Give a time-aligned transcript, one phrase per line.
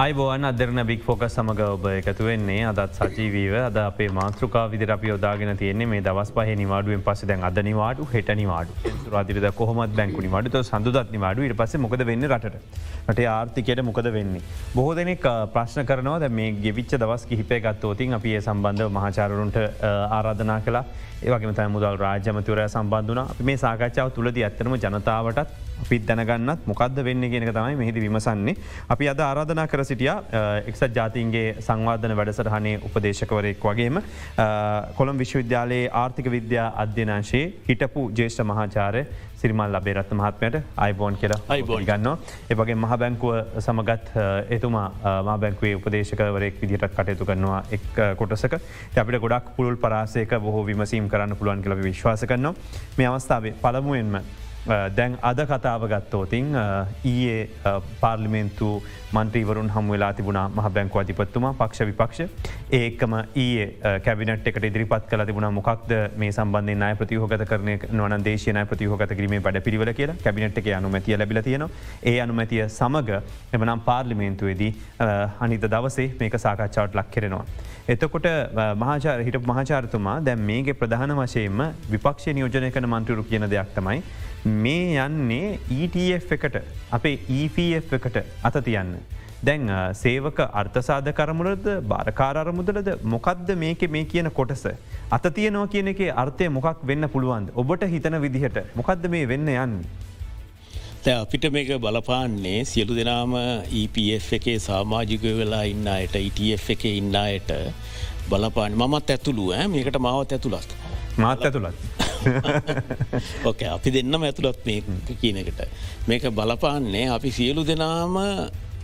[0.00, 2.58] අයිබෝන් අදරන බික් ෆෝක සමඟ ඔබ එකතු වෙන්නේ.
[2.70, 7.42] අදත් සජීවීව අද අපේ මාතෘකා විදිර අපි යොදාගෙන තියන්නේ මේ දවස් පහ නිවාඩුවෙන් පස දැන්
[7.48, 8.92] අද නිවාඩු හෙට නිවාඩු.
[9.14, 11.42] රාදිරද කොහොමත් බැංකු නිවාඩු සඳුදත් නිවාඩු.
[11.48, 12.54] ඉට පස මොකද වෙන්න රට
[13.10, 14.44] රට ආර්ථිකයට මොකද වෙන්නේ.
[14.76, 15.26] බොහෝ දෙනෙක්
[15.56, 16.22] ප්‍රශ්න කරනවා.
[16.24, 19.58] ද මේ ගෙවිච්ච දවස් කිහිපය ගත්තෝතින් අපි ඒ සම්බන්ධ මහාචාරුන්ට
[20.18, 20.84] ආරාධනා කලා
[21.20, 27.50] ඒවගේ තයි මුදල් රාජ්‍යමතිවරය සම්බන්ධන මේ සාකච්ඡාව තුළද ඇත්තනම ජනතාවටත් අපිත් දැනගන්නත් මොකක්ද වෙන්න කියෙනක
[27.50, 28.54] තමයි මෙහිදි විමසන්නේ.
[28.88, 30.10] අපි අද ආරාධනා කර සිටිය
[30.66, 34.00] එක්සත් ජාතින්ගේ සංවාධන වැඩසටහනේ උපදේශකවරයෙක් වගේම
[34.96, 39.04] කොළම් විශ්වවිද්‍යාලයේ ආර්ථික විද්‍යා අධ්‍යනාංශයේ හිටපු ජේෂ්ඨ මහාචාරය
[39.40, 42.08] සිරිමල් ලබේරත් මහත්මයට අයිබෝන් කියලා අයිබෝන් ගන්න
[42.48, 44.88] ඒවගේ මහ බැංකුව සමගත් එතුමා
[45.22, 48.58] මා බැංකුවේ උපදේශකවරෙක් විදිහට කටයුතු කරනවා එක් කොටසක.
[48.98, 52.54] අපිට ගොඩක් පුළුල් පරාසයක බොහෝ විමසීම් කරන්න පුළුවන් කළ විශ්වාස කරනවා.
[52.96, 54.20] මේ අවස්ථාවේ පළමුුවෙන්ම
[54.68, 56.62] Uh, දැන් අද කතාව ගත්තෝතින් uh,
[57.10, 58.66] ඊයේ uh, පාර්ලිමෙන්තු
[59.16, 62.20] මන්ත්‍රීවරුන් හම වෙලා තිබුණ මහ බැංකු අධිපත්තුමා පක්ෂ විපක්ෂ.
[62.78, 65.48] ඒකම ඊයේ කැබිනට එකට ඉදිරිපත් කල තිබුණ.
[65.58, 67.70] මොක්ද මේ සම්බන්ධ නය ප්‍රතිහෝගත කරන
[68.02, 70.18] වන දේශනය ප්‍රතිහෝගත කිරීම වැඩ පිළිවල කියලා?
[70.26, 71.66] කැබිනට් එක අනුමැතිය ලැබිල තියෙන
[72.04, 73.10] ඒ අනුමැතිය සමඟ
[73.54, 74.70] එමනම් පාර්ලිමේන්තුවේදී
[75.46, 77.44] අනිත දවසේ මේක සාකච්ඡාවට ලක් කෙරෙනවා.
[77.88, 78.32] එතකොට
[78.84, 84.02] මහාචාර හිට මහාචාරතුමා දැම් මේගේ ප්‍රධාන වශයෙන්ම විපක්ෂ නියෝජනය කන මන්තුරු කියන දෙයක් තමයි
[84.44, 86.58] මේ යන්නේ ETF එකට
[86.90, 88.98] අපේ EPF එකට අත තියන්න.
[89.44, 94.66] දැන් සේවක අර්ථසාධ කරමුලද භාරකාරමුදලද මොකක්ද මේක මේ කියන කොටස.
[95.10, 97.50] අත තියනවා කියන එක අර්ථය මොකක් වෙන්න පුළුවන්ද.
[97.54, 99.78] ඔබට හිතන විදිහට මොකක්ද මේ වෙන්න යන්න.
[101.06, 103.34] අපිට මේක බලපාන්නේ සියලු දෙනාම
[103.82, 107.54] EPF එකේ සාමාජිකය වෙලා ඉන්න අයට ETF එක ඉන්න අයට
[108.28, 110.76] බලපාන මත් ඇතුළුව මේකට මාවත් ඇතුළත්.
[111.16, 112.07] මාත් ඇතුළත්.
[113.48, 114.82] ඕක අපි දෙන්නම ඇතුළත් මේ
[115.20, 115.60] කියනකට.
[116.08, 118.16] මේක බලපාන්නේ අපි සියලු දෙනාම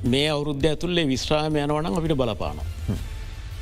[0.05, 2.63] මේ අවුද්ධ ඇතුල්ලේ විශ්‍රාම යනවනම් අපිට බලපාන.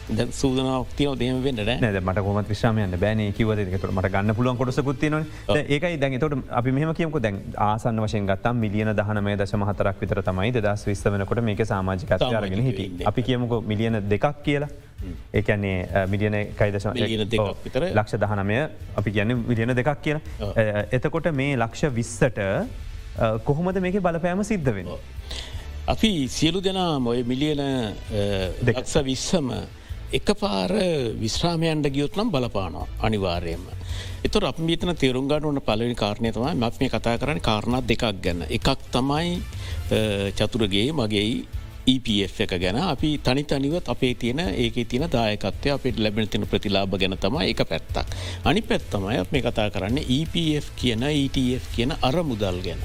[0.09, 1.85] ද සූදනක්තිය දේම වෙන්න න.
[2.03, 5.19] මට කොම විශ්‍රමයන්න බෑන කිවදකට මට ගන්න පුළුවන් කොටසකුත්තින
[5.55, 7.19] ඒකයි දැන් තොට අපි මෙම කියමක.
[7.27, 12.65] දැන් ආසන්න වශයෙන් ගත්තම් මිලියන දහනමේ දශම හතරක් විතර තමයි දස් විස්ත වෙනකොට මේක සාමාජිකත්යාරගෙන
[12.69, 14.71] හිට අපි කියමුක මිලියන දෙකක් කියලා.
[15.39, 16.87] ඒකන්නේ මිලියන කයිදශ
[17.99, 18.59] ලක්ෂ දහනමය
[19.01, 20.19] අපි කියන්න මිලියන දෙකක් කියන
[20.99, 22.41] එතකොට මේ ලක්ෂ විස්සට
[23.47, 24.91] කොහොමද මේක බලපෑම සිද්ධ වෙන.
[25.95, 27.63] අපි සියලු දෙනා මොය මිලියන
[28.69, 29.49] දෙක්ස විස්සම
[30.13, 30.73] එක පාර
[31.21, 33.65] විශ්‍රාමයන්ට ගියොත් නම් බලපානවා අනිවාර්යයෙන්ම.
[34.27, 38.05] එතුර අප මීතන තේරුම් ගන්න වන පලවනි කාරණය තමයි මත් මේ කතා කරන්න කාරණත් දෙකක්
[38.25, 38.45] ගැන්න.
[38.57, 39.41] එකක් තමයි
[40.39, 41.25] චතුරගේ මගේ
[41.93, 46.93] EPF එක ගැන අපි තනි තනිවත් අපේ තියෙන ඒක තියෙන දායකත්වය අපට ලැබෙන තින ප්‍රතිලාබ
[47.01, 48.07] ගැන තම එක පැත්තක්.
[48.45, 52.85] අනි පැත්තමයි මේ කතා කරන්න EPF කියන ETF කියන අර මුදල් ගැන.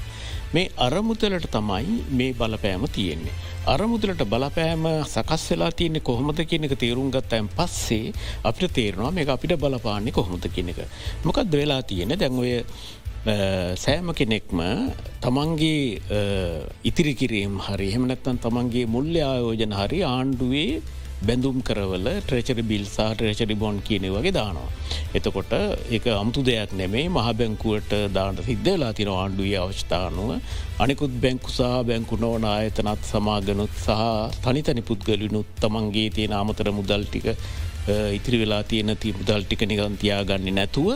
[0.52, 3.36] මේ අරමුදලට තමයි මේ බලපෑම තියෙන්නේ.
[3.66, 8.12] අරමුදලට බලපෑම සකස් වෙලා තියන්නේ කොහොමද කියනක තේරුම් ගත්තයන් පස්සේ
[8.44, 10.78] අපිට තේරවා මේ අපිට බලපාන්නේ කොහොමද කියනක.
[11.24, 12.62] මොකක්ද වෙලා තියෙන දැන්ඔය
[13.76, 14.60] සෑම කෙනෙක්ම
[15.20, 16.00] තමන්ගේ
[16.84, 20.80] ඉතිරි කිරීම් හරි එහෙමනැත්තන් තමන්ගේ මුල්්‍ය ආයෝජන හරි ආණ්ඩුවේ
[21.26, 24.70] බැඳුම් කරවල ට්‍රේචරි බිල් සහ ට්‍රේචරි බොන්් කියන වගේ දානවා.
[25.18, 25.52] එතකොට
[25.96, 30.30] එක අමුතු දෙයක් නෙමේ මහ බැංකුවට දාට සිද්ධලා තින ආණ්ඩුවේ අවශ්ථානුව
[30.84, 34.04] අනෙකුත් බැංකු සහ බැංකු නෝන අයතනත් සමාගනුත් සහ
[34.44, 37.26] තනිතනි පුද්ගලිනුත් තමන්ගේ තියෙන අමතර මුදල් ටික
[38.18, 40.88] ඉතිරි වෙලා තියෙන ති මුදල් ටික නිගන්තියා ගන්න නැතුව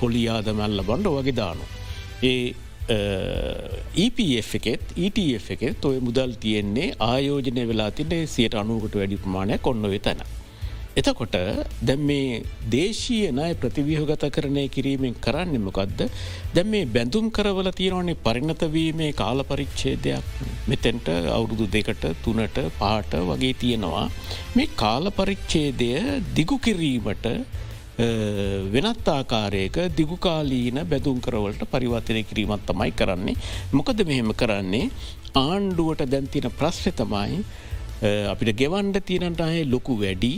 [0.00, 1.64] පොලියාදමැල්ල බණ්ඩ වගේ දානු.
[2.30, 2.54] ඒ
[2.88, 9.88] EPF එකෙත් ETF එකෙත් ඔය මුදල් තියෙන්නේ ආයෝජනය වෙලා තින්නේ සියට අනුවකට වැඩි ප්‍රමාණයක් ඔන්න
[10.06, 10.22] තැන.
[10.96, 11.36] එතකොට
[11.88, 12.40] දැම් මේ
[12.74, 16.00] දේශීය නය ප්‍රතිවිහගත කරණය කිරීමෙන් කරන්නමකක්ද
[16.54, 20.24] දැම් මේ බැඳුම් කරවල තියෙනවන්නේ පරිණතවීමේ කාල පරිච්චේදයක්
[20.72, 24.08] මෙතැන්ට අවුරුදු දෙකට තුනට පාට වගේ තියෙනවා.
[24.56, 25.92] මේ කාල පරිච්චේදය
[26.34, 27.26] දිගු කිරීමට
[27.98, 33.34] වෙනත් ආකාරයක දිගුකාලීන බැදුම් කරවලට පරිවර්තනය කිරීමත් තමයි කරන්නේ.
[33.72, 34.90] මොකද මෙහෙම කරන්නේ
[35.34, 37.42] ආණ්ඩුවට දැන්තින ප්‍රශ්්‍ය තමයි
[38.32, 40.34] අපිට ගෙවන්ඩ තියෙනට අය ලොකු වැඩි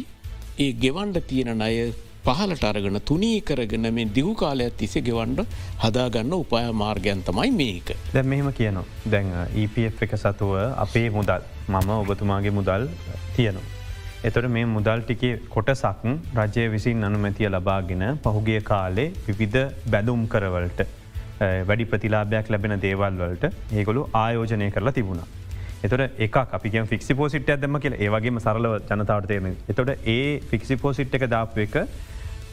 [0.58, 1.92] ඒ ගෙවන්ඩ තියෙන අය
[2.24, 5.44] පහලට අරගෙන තුනී කරගෙන මේ දිගු කාලයක් තිසේ ගෙවන්ඩ
[5.84, 7.92] හදාගන්න උපාය මාර්ගයන් තමයි මේක.
[8.14, 9.28] දැ මෙහෙම කියනවා දැන්
[9.64, 10.56] EPF එක සතුව
[10.86, 12.88] අපේ මුදල් මම ඔබතුමාගේ මුදල්
[13.36, 13.79] තියනවා.
[14.22, 16.02] එතොට මේ මුදල් ටිකේ කොටසක්
[16.38, 20.80] රජය විසින් අනුමැතිය ලබාගෙන පහුගිය කාලේ විවිධ බැදුම් කරවලට
[21.64, 25.28] වැඩි ප්‍රතිලාභයක් ලැබෙන දේවල් වලට ඒගොලු ආයෝජනය කරලා තිබුණා.
[25.82, 29.56] එතොට එක අපි ෆික්සි පෝසිට් ඇදම කියල ඒවගේම සරලව ජනතාවට තේරන.
[29.68, 31.78] එතොට ඒ ෆික්සි පෝසිට් එක දාප එක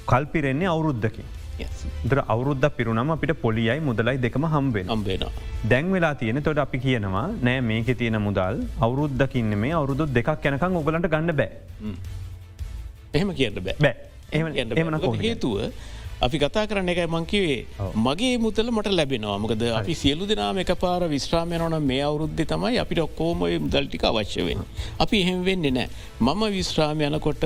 [0.05, 1.25] කල්පිරෙන්නේ අවුරුද්ධකි.
[2.09, 4.94] දර අවුරුද්ධ පිරුණම අපිට පොලියයි මුදලයි දෙකම හම්බෙන.
[4.95, 5.25] අම්බේෙන.
[5.71, 10.80] දැන් වෙලා තියෙන තොට අපි කියනවා නෑ මේක තියෙන මුදල් අවුරුද්ධකින්න මේ අවුරුදු දෙකක් යැනකං
[10.81, 11.50] ඔගලන්ට ගන්න බෑ.
[13.13, 15.57] එහෙම කියන්න බෑ බෑ කො හේතුව
[16.25, 17.59] අපි කතා කරන්න එකයි මංකිවේ
[18.05, 23.01] මගේ මුතල මට ලැබෙනවා මොකද අපි සියලු දෙනාම එක පාර විශ්‍රාමයනවන මේ අවුද්ධ තමයි අපිට
[23.05, 24.61] ඔක්කෝම මුදල්ටික අවශ්‍යවෙන්.
[25.03, 25.89] අපි එහෙම වෙන්නේ නෑ.
[26.21, 27.43] මම විශ්‍රාම යනකොට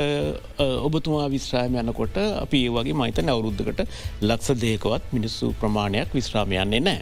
[0.88, 3.82] ඔබතුමා විශ්‍රාම යනකොට අපි ඒ වගේ මහිතන අවුරුද්ධකට
[4.22, 7.02] ලක්ෂ දේකවත් මිනිස්සු ප්‍රමාණයක් විශ්‍රාමයන්නේ නෑ.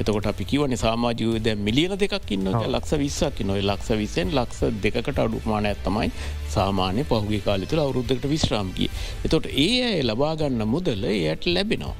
[0.00, 5.18] එතකොට අපි කිවන සාමාජයෝ දැ මිලියන දෙකක් ඉන්න ලක්ෂ විස්සක් නොයි ලක්ෂ විසෙන් ලක්ෂ දෙකට
[5.18, 6.10] අඩුමාන ඇත්තමයි
[6.48, 8.90] සාමාන්‍ය පහුගේ කාලිතුර අවුරුද්ධකට විශ්‍රාම්ගිය.
[9.26, 11.96] එතොට ඒ අය ලබාගන්න මුදල එයට ලැබෙනවා.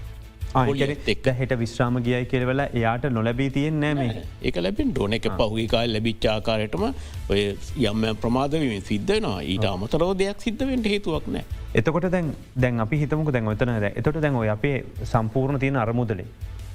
[1.07, 6.85] එක් හෙට විශ්‍රාම ගියයි කෙරවෙල එයාට නොලැබී තියෙන් නෑමේ ඒක ලැබෙන් ඩෝන එක පහුගේකාල් ලැබිච්චාකාරයටම
[7.31, 7.41] ඔය
[7.85, 11.45] යම්ම ප්‍රමාදවීම සිද්ධනවා ඊට අමතරෝ දෙයක් සිද්ධවෙන්ට හේතුවක් නෑ.
[11.75, 16.29] එතකොට දැන් දැන් අපි හිතමක දැන් ඔතන එතොට දැන් ඔය අපේ සම්පූර්ණ තියෙන අරමුදලේ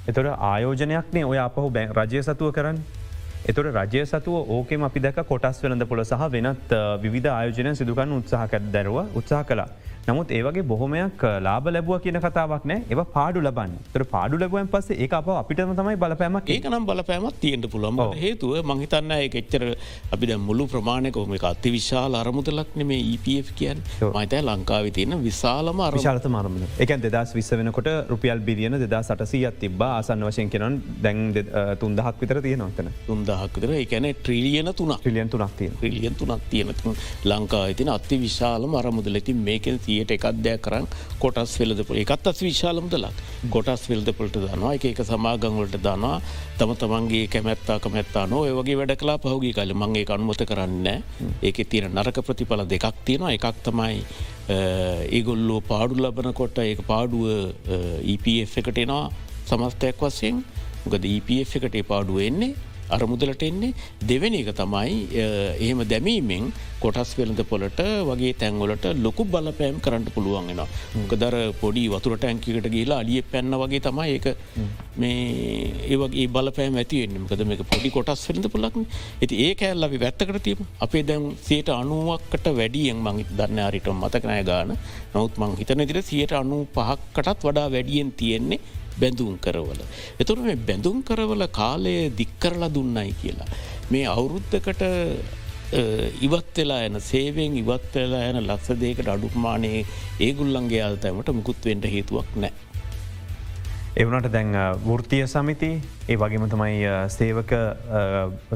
[0.06, 2.78] එතොට ආයෝජනයක්නේ ඔය අපහු බැ රජය සතුව කරන්න.
[3.46, 6.74] එතොට රජය සතුව ඕකෙම අපි දැක කොටස් වෙනද පොළ සහ වෙනත්
[7.06, 9.68] විධ ආයෝජනය සිදුකන්න උත්සාහකැත් දැරුව උත්සාහ කලා
[10.08, 12.80] නමුත් ඒවගේ බොහොමයක් ලාබ ලැබුව කියන කතාවක් නෑ.
[12.90, 13.76] ඒ පාඩු ලබන්න.
[13.92, 19.14] තර පාඩු ලැබුවන් පස්සේ ඒ අප අපිටම තමයි බලපෑම ඒකනම් බලපෑමත් තියෙන්ට පුළොම හේතුව මහිතන්න
[19.16, 19.64] එක එච්චර
[20.14, 23.80] අපි මුළු ප්‍රමාණයකම එක අති විශාල අරමුදලක් නෙමේ EPF කියන්
[24.16, 29.90] මයිතයි ලංකාව තියෙන විශාලම අරශාලත මාරම එකන් දෙදස් විස්ස වෙනකොට රුපියල් බිලියන දෙදා සටසීත් තිබා
[29.98, 31.24] ආසන්න වශයෙන් කෙනන් දැන්
[31.82, 33.74] තුන්දහක් විතර තියෙනවතන තුන්දහක් විතර.
[33.78, 36.74] එකැන ට්‍රීලියන තුන ට්‍රිලියන් තුනක් තියෙන ්‍රිලියන් තුනක් තියෙන
[37.24, 40.86] ලංකා ඉතින අති විශාලම අරමුදලති මේකෙන් සියට එකක්දයක් කරන්න
[41.22, 43.22] කොටස් වෙලදපුල එකත් අස් විශාලම්දලක්
[43.54, 46.20] ගොටස් වෙල්දපුලට දනවා එක එක සමාගංවලට දනවා.
[46.58, 49.72] තම තමන්ගේ කැමැත්තා කමැත්තා නෝ ඒවගේ වැඩ කලා පහුගේ කල.
[49.82, 50.86] මගේ අනුමත කරන්න
[51.42, 53.32] ඒක තියෙන නරක ප්‍රතිඵල දෙකක් තියෙනවා.
[53.38, 54.02] එකක් තමයි
[55.16, 57.24] ඒගොල්ලෝ පාඩු ලබනකොට ඒ පාඩුව
[58.14, 59.08] EPF එකට එනවා.
[59.48, 60.44] සමස්තයක් වස්සයෙන්
[60.92, 62.54] ගද EPF එකට පාඩුව එන්නේ
[62.96, 63.74] අරමුදලට එන්නේ.
[64.10, 64.94] දෙවැනි එක තමයි
[65.64, 70.62] එහෙම දැමීමෙන් කොටස් වෙළඳ පොලට වගේ තැන්වලට ලොකු බලපෑම් කරන්න පුළුවන්ගෙන
[70.96, 74.26] මොකදර පොඩි වතුර ටැන්කිකට ගේලා අලිය පැන්න වගේ තමයි ඒක
[75.02, 78.76] මේ ඒවගේ බලපෑම් ඇතිවෙන්න මකද මේක පොඩි කොටස් වෙළඳ පුලක්
[79.22, 84.76] ඇති ඒ කෑල් අපි වැත්තකට තිීම අපේ දැන් සයට අනුවක්කට වැඩියෙන් මං දන්නයාරිට මතකනය ගාන.
[85.14, 88.60] නොත් මං හිතන දිර සියට අනු පහක්කටත් වඩා වැඩියෙන් තියෙන්නේ
[89.00, 89.80] බැඳුම් කරවල.
[90.20, 93.48] එතුර මේ බැඳුම් කරවල කාලය දික්කරලා දුන්නයි කියලා.
[93.90, 94.84] මේ අවුරුද්ධකට
[96.26, 99.80] ඉවත් වෙලා එන සේවෙන් ඉවත් වෙලා යන ලක්ෂ දේකට අඩුමානයේ
[100.20, 102.52] ඒගුල්ලන්ගේ අල්තැමට මුකුත්වෙන්ට හේතුවක් නෑ.
[103.96, 104.52] එවනට දැන්
[104.86, 105.70] වෘතිය සමිති
[106.08, 106.78] ඒ වගේම තමයි
[107.16, 107.52] සේවක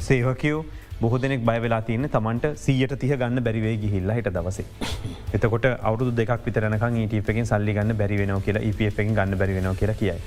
[0.09, 0.65] සේවකයෝ
[1.01, 4.67] බොහ දෙනෙක් බයවෙලා තියන්න තමන්ට සීයට තිය ගන්න බැරිවේ ගිහිල්ලා හිට දවසේ.
[5.35, 10.21] එතකොට අවුදු දෙක් විතරනක ඊටපකින් සල්ලි ගන්න බැරිවෙන කියලා ඉපෙන් ගන්න බැරිවෙන කියලා කියයි.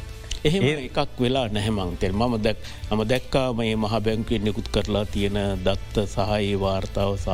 [0.43, 2.57] එහෙම එකක් වෙලා නැහැමං තෙල් මම දැක්
[2.89, 7.29] නම දැක්කා මේ මහ බැංකුවෙන් නිකුත් කරලා තියෙන දත්ත සහයේ වාර්තාව සහ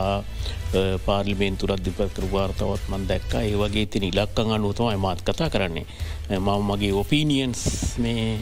[1.06, 5.86] පාර්ලිමේන්තුරත් දිපකර වාර්තාවත් මන් දැක්කා ඒ වගේ තින ඉලක්කං අනුවතමයි මාත් කතා කරන්නේ.
[6.30, 7.62] මම මගේ ඔපීනියන්ස්
[7.98, 8.40] මේ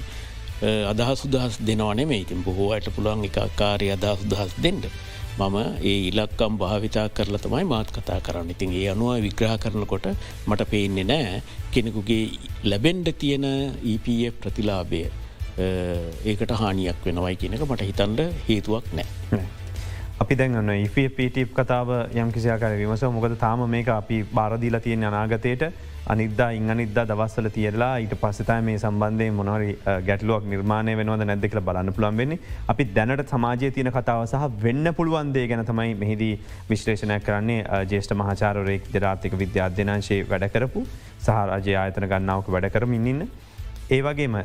[0.62, 4.86] අදහස් සුදහස් දෙනවනේ මේ ඉතින් බොහෝයට පුළුවන් එක කාරය අදහස් දහස් දෙෙන්ට.
[5.40, 10.07] මම ඒ ඉලක්කම් භාවිතා කරලා තමයි මාත් කතා කරන්න ඉතින් ඒ අනුව විග්‍රහ කරනකොට
[10.48, 11.42] මට පේන්නේ නෑ
[11.74, 12.24] කෙනෙකුගේ
[12.63, 13.46] ලැබෙන්ඩ තියෙන
[13.94, 15.02] EPF ප්‍රතිලාබය
[16.26, 19.45] ඒකට හානියක් වෙනවයි කියනක මට හිතන්ඩ හේතුවක් නෑ.
[20.16, 25.64] අපි දැන්න්න ඉපට කතාව යම් කිසියාකර විමස මොකද තාම මේක අපි බාරදීලා තියෙන අනාගතයට
[26.07, 29.76] අනිදා ඉංගනිද්ද දවස්සල තියරලා ඊට පස්සතයි මේ සම්බන්ධය මොනහරි
[30.07, 35.45] ගැටලුවක් නිර්මාණය වෙනවද නැද්දෙකල බලන්න පුළන් වෙන්නේ අපි දැනට සමාජය තියන කතාව සහ වෙන්න පුළුවන්දේ
[35.52, 36.34] ගැන තමයි මෙහිදී
[36.72, 40.88] විශ්ලේෂණය කරන්නේ ජේෂ්ඨ මහචාරරෙක් දෙරාර්ථික විද්‍ය අධ්‍යනාංශයේ වැඩකරපු
[41.19, 43.30] සහරජය ආයතන ගන්නාවක වැඩ කරමින් ඉන්න.
[43.92, 44.44] ඒ වගේම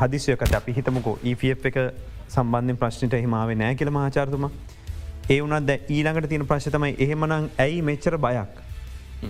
[0.00, 1.84] හදිසියකට අපි හිතමකෝ EPF එක
[2.28, 4.52] සම්බන්ධ ප්‍රශ්නයට හිමාව නෑ කියල මහචාර්තුම
[5.34, 7.32] ඒ වනත් ඊළඟට තියෙන ප්‍රශ්තමයි එහෙමනං
[7.64, 8.52] ඇයි මෙච්චර බයක්?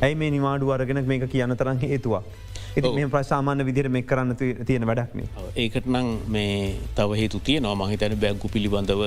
[0.02, 2.28] ඇයි මේ නිවාඩු අරගෙන මේක කියන්න තරන් හේතුවක්.
[2.76, 4.36] එති මේ ප්‍රසාමාන්‍ය විදිර මෙ කරන්න
[4.68, 5.24] තියෙන වැඩක්න.
[5.64, 6.54] ඒකට නං මේ
[7.00, 9.02] තව හේතු තිය නවා මහිතැන බැංකු පිළිබඳව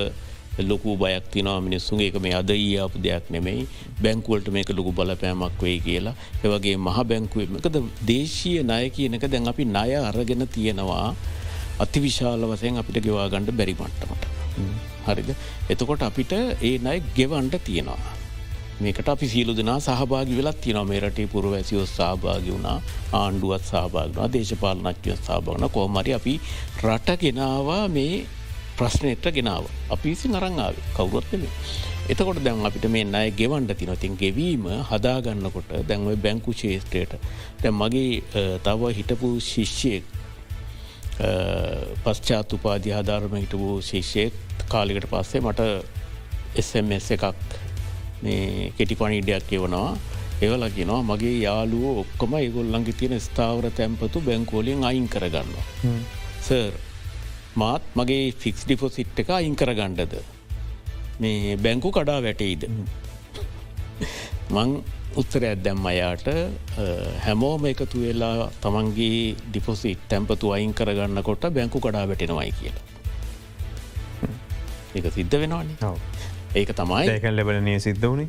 [0.70, 3.66] ලොකු බයක් තිනවා මිනිස්සුන් ඒක මේ අද ආපු දෙයක් නෙමෙයි.
[4.02, 6.14] බැංකුවලට මේක ලොකු බලපෑමක් වේ කියලා.
[6.44, 7.82] එවගේ මහ බැංකුවමකද
[8.12, 11.08] දේශීය නය කියනක දැන් අපි ණය අරගෙන තියෙනවා.
[11.80, 14.91] අතිවිශාල වසයෙන් අපිට ගෙවා ගණඩ බැරිමට්ටමට.
[15.06, 15.30] හරිද?
[15.70, 18.02] එතකොට අපිට ඒ නයි ගෙවන්ට තියෙනවා.
[18.80, 22.78] මේකට අපි සියලු දෙනා සහභාගි වෙලත් තින මේරටේ පුරවැසියෝ සහභාගි වුණා
[23.14, 26.34] ආණ්ඩුවත් සහභාගනා දේශපාලනච්චය සහභාගන කෝමරි අපි
[26.82, 28.14] රට ගෙනවා මේ
[28.76, 29.64] ප්‍රශ්නයට ගෙනාව.
[29.90, 31.52] අපි විසි අරංආාව කවුරොත් නෙමේ.
[32.04, 37.12] එතකොට දැන් අපිට මේ අය ගෙවන්ඩ තිනොතින් ගෙවීම හදාගන්නකොට දැන්ව බැංකු ශේෂත්‍රයට
[37.62, 38.22] දැ මගේ
[38.64, 40.04] තව හිටපු ශිෂ්‍යයෙක්
[41.18, 45.60] පශ්චාත් උපාධි හධාරම හිටපු ශිෂ්‍යයෙක් කාලිකට පස්සේ මට
[46.56, 47.26] එස්MS එකක්
[48.76, 49.90] කෙටි පණීඩයක් කියවනවා
[50.42, 55.52] ඒවලගෙනවා මගේ යාලුව ඔක්කොම ඒගොල්ලන්ගේ තියෙන ස්ථාවර තැන්පතු බැංකෝලියෙන් අයින් කරගන්න.
[56.40, 56.72] සර්
[57.56, 60.14] මාත් මගේ ෆික්ස් ඩිපොසිට් එක අයින් කරගණ්ඩද
[61.20, 62.66] මේ බැංකු කඩා වැටෙයිද.
[64.56, 64.70] මං
[65.20, 66.26] උත්තර ඇත්දැම් අයාට
[67.26, 69.18] හැමෝම එකතු වෙලා තමන්ගේ
[69.48, 72.86] ඩිපොසිට් තැම්පතු අයින් කරගන්න කොට බැංකු කඩා වැටෙනවයි කියලා.
[74.98, 75.92] එක සිද්ධ වෙනවානේ.
[76.60, 78.28] ඒක තමයි ඒකන් ලැබලනය සිද්ධ වුණේ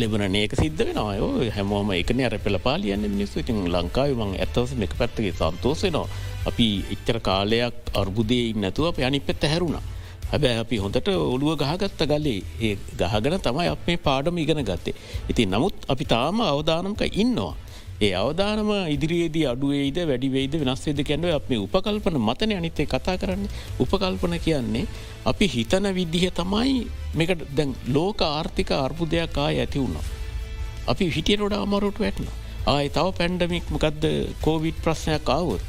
[0.00, 3.42] ලෙබන ඒක සිද්ධ වෙනවායෝ හැමෝම එකන අර පෙළ පාලියන්න මිනිස්සු.
[3.42, 6.06] ඉතින් ලංකාවමං ඇත්තවස එක පැත්තගේ සන්තෝසනවා
[6.50, 9.82] අපි එච්චර කාලයක් අර්බුදය නැතුව අප අනි පෙත්ත හැරුණා
[10.32, 14.94] හැබැ අපි හොඳට ඔළුව ගහගත්ත ගලේ ඒ ගහගන තමයි අප මේ පාඩම ඉගෙන ගත්තේ.
[15.30, 17.54] ඉති නමුත් අපි තාම අවධානමක ඉන්නවා.
[18.00, 23.44] ඒ අවධානම ඉදිරියේදී අඩුවේද වැඩිවේද වෙනස්වේද කැන්ව අප මේ උපකල්පන මතන අනිතේ කතා කරන්න
[23.84, 24.86] උපකල්පන කියන්නේ
[25.30, 26.76] අපි හිතන විදිහ තමයි
[27.18, 30.06] මේක දැන් ලෝක ආර්ථික අර්බුදයක් ආය ඇති වුණා.
[30.92, 32.30] අපි හිටියනොඩ අමරුට වැටන.
[32.66, 34.04] ආය තව පැන්ඩමික් මකක්ද
[34.46, 35.64] කෝවිඩ් ප්‍රශ්නයක් ආවොත්.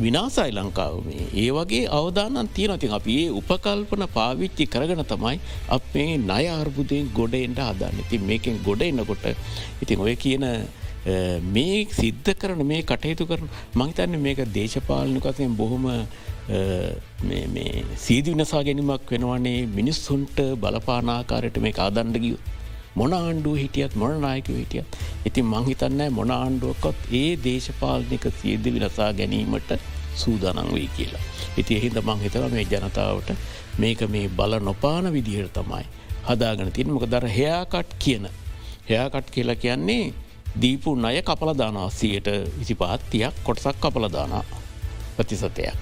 [0.00, 1.24] විනාසයි ලංකාව මේ.
[1.34, 7.34] ඒ වගේ අවධානන් තියෙනතින් අපි ඒ උපකල්පන පාවිච්චි කරගන තමයි අප මේ නය අර්බුදයෙන් ගොඩ
[7.40, 7.98] එන්ට හදන්න.
[8.04, 9.26] ඉතින් මේකෙන් ගොඩ එන්නකොට
[9.82, 10.46] ඉතින් ඔය කියන
[11.48, 15.86] මේ සිද්ධ කරන මේ කටයුතු කරන මහිතන්න මේක දේශපාලනකතයෙන් බොහොම
[17.98, 22.38] සීදි විනසා ගැනීමක් වෙනවන්නේ මිනිස්සුන්ට බලපානාකාරයට මේ ආදණ්ඩගියු
[22.94, 24.96] මොන ආණ්ඩුව හිටියත් මොන නායකව හිටියත්
[25.26, 29.72] ඉතින් මංහිතන්නෑ මොන ආණ්ඩුවකොත් ඒ දේශපාලනික සියද විලසා ගැනීමට
[30.14, 31.22] සූදානං වෙයි කියලා.
[31.56, 33.32] ඉති එහින්ද මංහිතව මේ ජනතාවට
[33.78, 35.86] මේක මේ බල නොපාන විදිහයට තමයි.
[36.24, 38.28] හදාගන තින් මොක දර හයාකට් කියන.
[38.88, 40.14] හයාකට් කියලා කියන්නේ
[40.56, 44.44] දීපු අය කපලදානා සියයට විසි පාත්තියක් කොටසක් කපලදානා
[45.16, 45.76] ප්‍රතිසතයක්.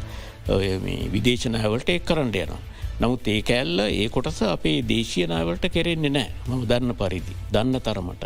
[1.12, 2.60] විදේශනයවලට එක් කරන්න යනවා.
[3.02, 8.24] නමුත් ඒ කැල්ල ඒ කොටස අපේ දේශයනාවලට කෙරෙන්නේ නෑ මම දන්න පරිදි දන්න තරමට.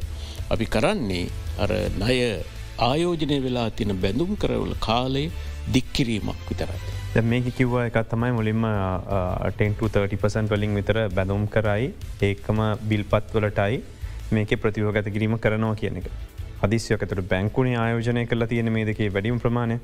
[0.53, 1.25] අපි කරන්නේ
[1.65, 2.19] අර ණය
[2.89, 5.25] ආයෝජනය වෙලා තින බැඳුම් කරවල කාලය
[5.75, 6.81] දික්කිරීමක් විතරයි.
[7.33, 8.65] මේක කිව්ව එකත් තමයි මුලින්ම
[9.59, 11.93] 10-30පසන් වලින් විතර බැඳුම් කරයි
[12.29, 13.83] ඒකම බිල්පත් වලටයි
[14.33, 16.09] මේක ප්‍රතිවගත කිරීම කරනවා කියන එක.
[16.63, 19.77] හදිස්යකතට බැංකුණ ආයෝජනය කල තියෙන මේ දෙකේ වැඩිම් ප්‍රමාණය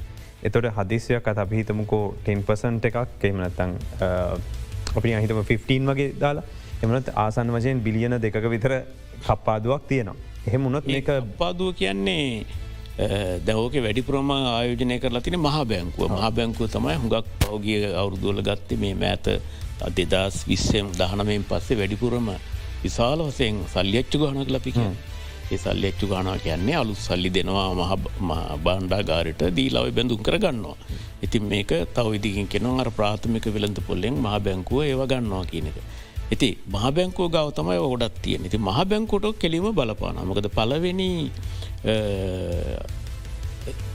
[0.49, 3.73] එතොට හදිස්යක් අත අපිහිතමුකෝ 10පසන්ට එකක් එමනත්තං
[4.97, 6.45] අපි අහිතම 15 වගේ දාලා.
[6.83, 8.73] එමනත් ආසන් වශයෙන් බිලියන දෙක විතර
[9.21, 10.17] කප්පාදුවක් තියෙනවා.
[10.47, 12.45] එහෙම උනොත් ඒක පාදුව කියන්නේ
[13.41, 16.09] දැවෝක වැඩිපුරම ආයෝජනය කරලා තින මහ බැංකුව.
[16.11, 19.27] මහ බැංකුව තමයි හුඟක් පෞගිය අවුරුදුවල ගත්තේ මේ මෑත
[19.81, 22.29] අදෙදස් විස්සෙම් දහනමයෙන් පස්සේ වැඩිපුරම
[22.83, 24.79] විශාල වසයෙන් සල්ලියච්චු ගහනක් ලපික
[25.53, 27.69] ඒ සල්ලියච්චු ගානා කියන්නේ අලු සල්ලි දෙනවා
[28.29, 30.77] මහ බාණ්ඩා ගාරයට දීලාව බැඳුම් කරගන්නවා.
[31.25, 35.79] ඉතින් මේක තව ඉදිකින් කෙනවා අර ප්‍රාථමික වෙළඳ පොල්ලෙන් මහ බැංකුව ඒව ගන්නවා කියන එක.
[36.33, 41.11] ඇති මහ බැංකෝ ගව තමයි ඔඩත් තියෙන ති මහ බැංකොට කෙලීම බලපාන මොකද පලවෙනි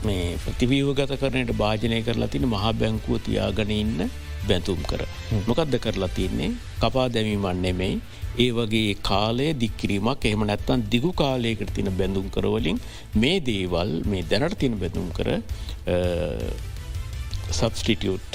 [0.06, 4.00] මේ ප්‍රතිවීවගත කරනයට භාජනය කරලා තින මහා බැංකුව තියාගන ඉන්න
[4.50, 5.02] බැඳුම් කර.
[5.48, 6.50] මොකක්ද කරලා තියන්නේ
[6.82, 8.00] කපා දැමීමන් නෙමෙයි.
[8.44, 12.80] ඒ වගේ කාලය දික්කිරීමක් එහෙම නැත්තන් දිගු කාලයකට තින බැඳුම් කරවලින්
[13.22, 15.28] මේ දේවල් මේ දැනට තින බැඳුම් කර
[17.50, 18.32] සබස්ටිටියුට්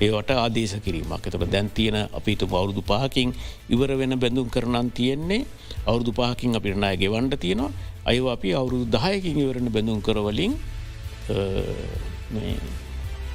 [0.00, 1.26] ඒවට ආදේශ කිරීමක්.
[1.28, 3.34] එතට දැන් තියෙන අපිතු අවුරුදු පහකින්
[3.74, 5.42] ඉවර වෙන බැඳුම් කරනන් තියෙන්නේ.
[5.86, 7.72] අවුරුදු පහකින් අපිට නාය ගෙවන්ඩ තියෙනවා.
[8.04, 10.52] අය අපි අවුරුදු දහයකින් ඉවරණ බැඳුම් කරවලින්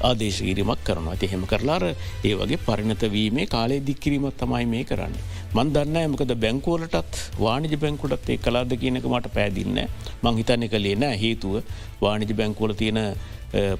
[0.09, 5.25] ආදේශකිරීමක් කරනවා ඇති හෙම කරලාර ඒ වගේ පරිණත වීමේ කාලේ දික්කිරීමත් තමයි මේ කරන්නේ.
[5.55, 9.79] මන් දන්න ඇමකද බැංකෝලටත් වානිජ බැංකුලත් ඒ කලාද කියනක මට පැදින්න
[10.23, 11.55] මං හිතන්න කළේ නෑ හේතුව
[12.03, 12.99] වානිජ බැංකෝල තියෙන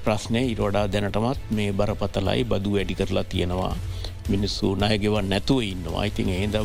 [0.05, 3.75] ප්‍රශ්නය ඉරෝඩා දැනටමත් මේ බරපතලයි බදු වැඩි කරලා තියෙනවා.
[4.31, 6.55] මිනිස්සු නයගෙවන් නැතුව ඉන්නවා ඉතින් ඒද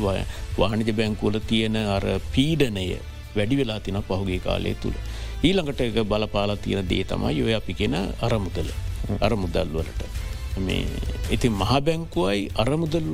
[0.58, 2.88] වානිජ බැංකුවල තියෙන අර පීඩනය
[3.36, 4.98] වැඩි වෙලා තින පහුගේ කාලය තුළ.
[5.46, 7.96] ඊළඟට එක බලපාලා තියෙන දේ තමයි ඔය අපි කියෙන
[8.26, 8.68] අරමුදල
[9.20, 10.02] අරමුදල් වලට.
[11.30, 13.08] ඉතින් මහබැංකුවයි අරමුදල්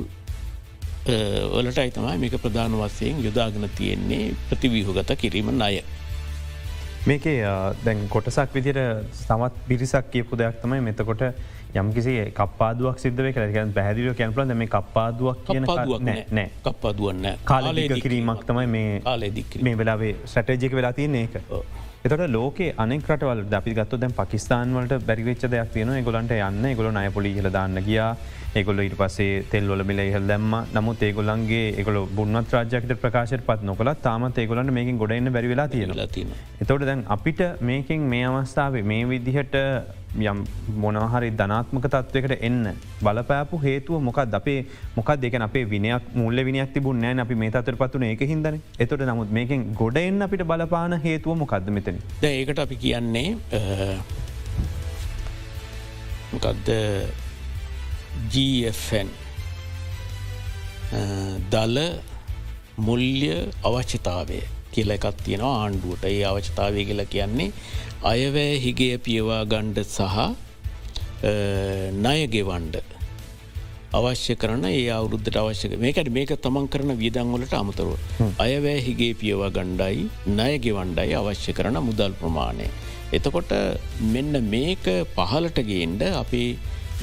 [1.55, 5.83] වලට අයිතමයි මේක ප්‍රධාන වස්සයෙන් යොදාගෙන තියෙන්නේ ප්‍රතිවීහගත කිරීම අය.
[7.05, 7.41] මේකේ
[7.85, 8.77] දැන් කොටසක් විදිර
[9.13, 11.23] සමත් පිරිසක් කියපු දෙයක් තමයි මෙතකොට
[11.75, 13.45] යම්කිසි කපාදුවක් සිද්ධ කර
[13.75, 15.65] පැදිලිය කැනපල මේ කපාදුවක් කියන
[16.31, 21.35] නෑ කප්පාදුවන්න කාලලේක කිරීමක් තමයි මේ ආලේදික් මේ වෙලාවේ සැටජික වෙලා තියන්නේ එක.
[22.05, 27.11] එතට ලෝක අනෙකටවල් අපි ගත්ත දැන් පකිස්ාන් වලට බැරිවෙච්ච දෙයක් තියෙන ගොලන්ට යන්න ගොල අය
[27.17, 28.09] පොලි හල දාන්න ගියා.
[28.59, 30.53] ඒගොල ඉට පසේ තෙල්වල මිල ඉහල් දැම්ම.
[30.75, 36.07] නමුත් ඒගොලන්ගේ ඒගොල බුණත් රාජ්‍යකට ප්‍රකාශයට පත් නොකල තාමත් ඒගොලන්ට මේකින් ගොඩන්න බැරිවෙලා තියෙනවා.
[36.15, 36.29] තින.
[36.61, 39.55] එතොට දැන් අපිට මේකින් මේ අවස්ථාවේ මේ විදිහට
[40.13, 40.43] යම්
[40.83, 44.59] මොනහරි ධනාත්මක තත්වකට එන්න බලපෑපු හේතුව මොකක් අපේ
[44.97, 49.33] මොකක් දෙක අපේ විනයක් මුල්ල විනියක් තිබුණ අපි මේ අතර පත්වන ඒක හිදන එතොට නමුත්
[49.39, 51.97] මේකින් ගොඩ එන්න අපිට බලපාන හේතුව මොකක්ද මෙතන.
[52.21, 53.27] ඒකට අපි කියන්නේ
[56.33, 56.69] මොකක්ද
[58.33, 59.09] GFN
[61.53, 61.77] දල
[62.87, 63.31] මුල්්‍ය
[63.69, 64.39] අවශ්‍යතාවය
[64.73, 67.51] කියල එකත් තියෙනවා ආණ්ඩුවට ඒ අවශ්‍යතාවය කියලා කියන්නේ
[68.13, 70.17] අයවෑ හිගේ පියවා ගණ්ඩ සහ
[72.03, 72.75] ණයගෙවන්ඩ
[73.97, 77.91] අවශ්‍ය කරන ඒ අවුරුද්ධට අවශ්‍යක මේකට මේක තමන් කරන වියදංවලට අමතරුව.
[78.45, 82.67] අයවෑ හිගේ පියවා ගණ්ඩයි ණයගෙවන්ඩයි අවශ්‍ය කරන මුදල් ප්‍රමාණය.
[83.17, 83.53] එතකොට
[84.13, 84.85] මෙන්න මේක
[85.17, 86.43] පහලටගේන්ඩ අපි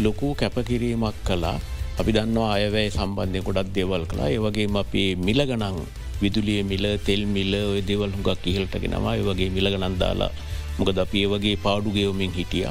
[0.05, 1.57] ලොකු කැපකිරීමක් කලා
[2.01, 5.81] අපි දන්නවා අයවැය සම්බන්ධය ගොඩක් දෙවල් කලා ඒවගේම අපි මිල ගනං
[6.23, 10.33] විදුලිය මිල තෙල් මිල ඔය දෙවල් හුඟක් ඉහල්ටගෙනවා ඒවගේ මිල ගනන්දාලා
[10.79, 12.69] මොකද අපි ඒ වගේ පාඩුගෙවමින් හිටිය.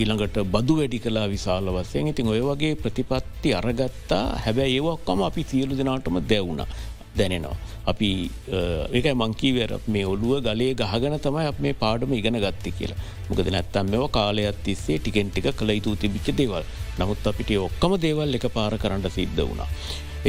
[0.00, 4.24] ඊළඟට බදු වැඩි කලා විශාල වසයෙන් ඉතින් ඔය වගේ ප්‍රතිපත්ති අරගත්තා.
[4.44, 6.62] හැබැයි ඒවක්කම අපි සියලු දෙනාටම දැවුණ.
[7.18, 7.56] දැනෙනවා.
[7.90, 8.10] අපි
[8.98, 13.00] ඒක මංකීවර මේ ඔළුව ගලේ ගහගන තමයි අප මේ පාඩම ඉගෙන ගත්ත කියලා
[13.30, 16.64] මොකද නැත්තම් මෙව කාලයක් තිස්සේ ටිකෙන් ටික කළ යුතු තිබිච්ච දේවල්
[17.00, 19.68] නමුත් අපිට ඔක්කම දේවල් එක පාර කරන්න සිද්ධ වුණා.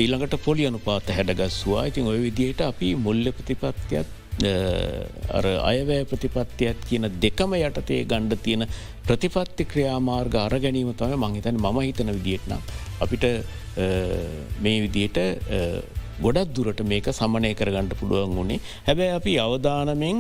[0.01, 4.07] ඊළඟට පොලි අනුපාත හැඩගස්වා ඉතින් ඔය විදියට අපි මුල්ල ප්‍රතිපත්තියක්
[5.37, 8.63] අර අයවැය ප්‍රතිපත්තියක් කියන දෙකම යටතේ ගණ්ඩ තියෙන
[9.07, 12.61] ප්‍රතිපත්ති ක්‍රියාමාර්ග අර ගැනීම තම මංහිතන ම හිතන විදිියටනම්
[13.05, 13.25] අපිට
[14.63, 15.19] මේ විදියට
[16.25, 20.17] ගොඩක් දුරට මේක සමනය කරගන්නට පුළුවන් වුණේ හැබැයි අපි අවධානමෙන්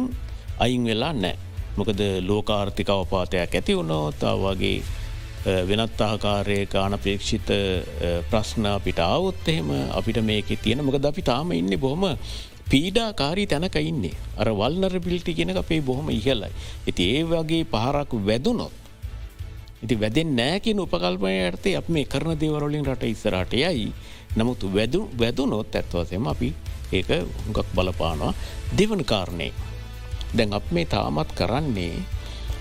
[0.65, 1.35] අයින් වෙලා නෑ.
[1.77, 4.77] මොකද ලෝකාර්ථික අවපාතයක් ඇති වුණෝතා වගේ
[5.69, 7.49] වෙනත් ආකාරයක අනපේක්ෂිත
[8.29, 12.05] ප්‍රශ්න අපිට අවුත් එහෙම අපිට මේක තියෙන මොකද අපි තාම ඉන්න බොහොම
[12.71, 16.53] පීඩාකාරී තැනක ඉන්නේ අර වල්නර පිල්ටි කියෙන අපේ බොහොම ඉහලයි.
[16.87, 18.75] ඇති ඒ වගේ පහරක් වැදුනොත්.
[19.83, 23.89] ඉති වැදෙන් නෑකින උපකල්පය ඇතේ අප මේ කරන දේවරලින් රට ඉස්සරට යයි
[24.37, 26.49] නමුත් වැදු වැදුනොත් ඇත්වසම අපි
[26.91, 28.33] ඒක හුඟක් බලපානවා
[28.73, 29.49] දෙවන කාරණය.
[30.35, 31.95] දැන් අප මේ තාමත් කරන්නේ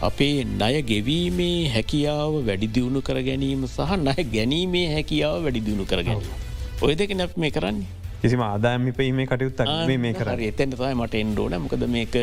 [0.02, 6.38] අපේ ණය ගෙවීමේ හැකියාව වැඩිදියුණු කර ගැනීම සහ ණය ගැනීමේ හැකියාව වැඩිදියුණු කර ගැනීම.
[6.82, 7.88] ඔය දෙක නැප මේ කරන්නේ.
[8.22, 12.14] කිසිම ආදායමිපීමේ කටයුත්තක් මේ කර එතැන තමයි මට එන්ඩෝන මොකද මේක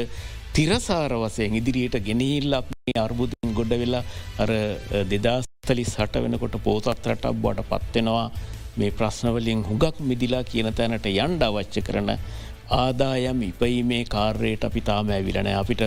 [0.54, 4.04] තිරසාර වසයෙන් ඉදිරියට ගෙනහිල්ල මේ අර්බුදෙන් ගොඩ වෙලා
[4.44, 4.52] අර
[5.12, 8.26] දෙදස්තලි සට වෙනකොට පෝතත් රටක් බට පත්වෙනවා
[8.80, 12.12] මේ ප්‍රශ්නවලින් හුඟක් මිදිලා කියන තැනට යන්ඩ අවච්ච කරන
[12.74, 15.84] ආදායම් ඉපයිමේ කාර්යයට අපි තාම ඇවිලනෑ අපිට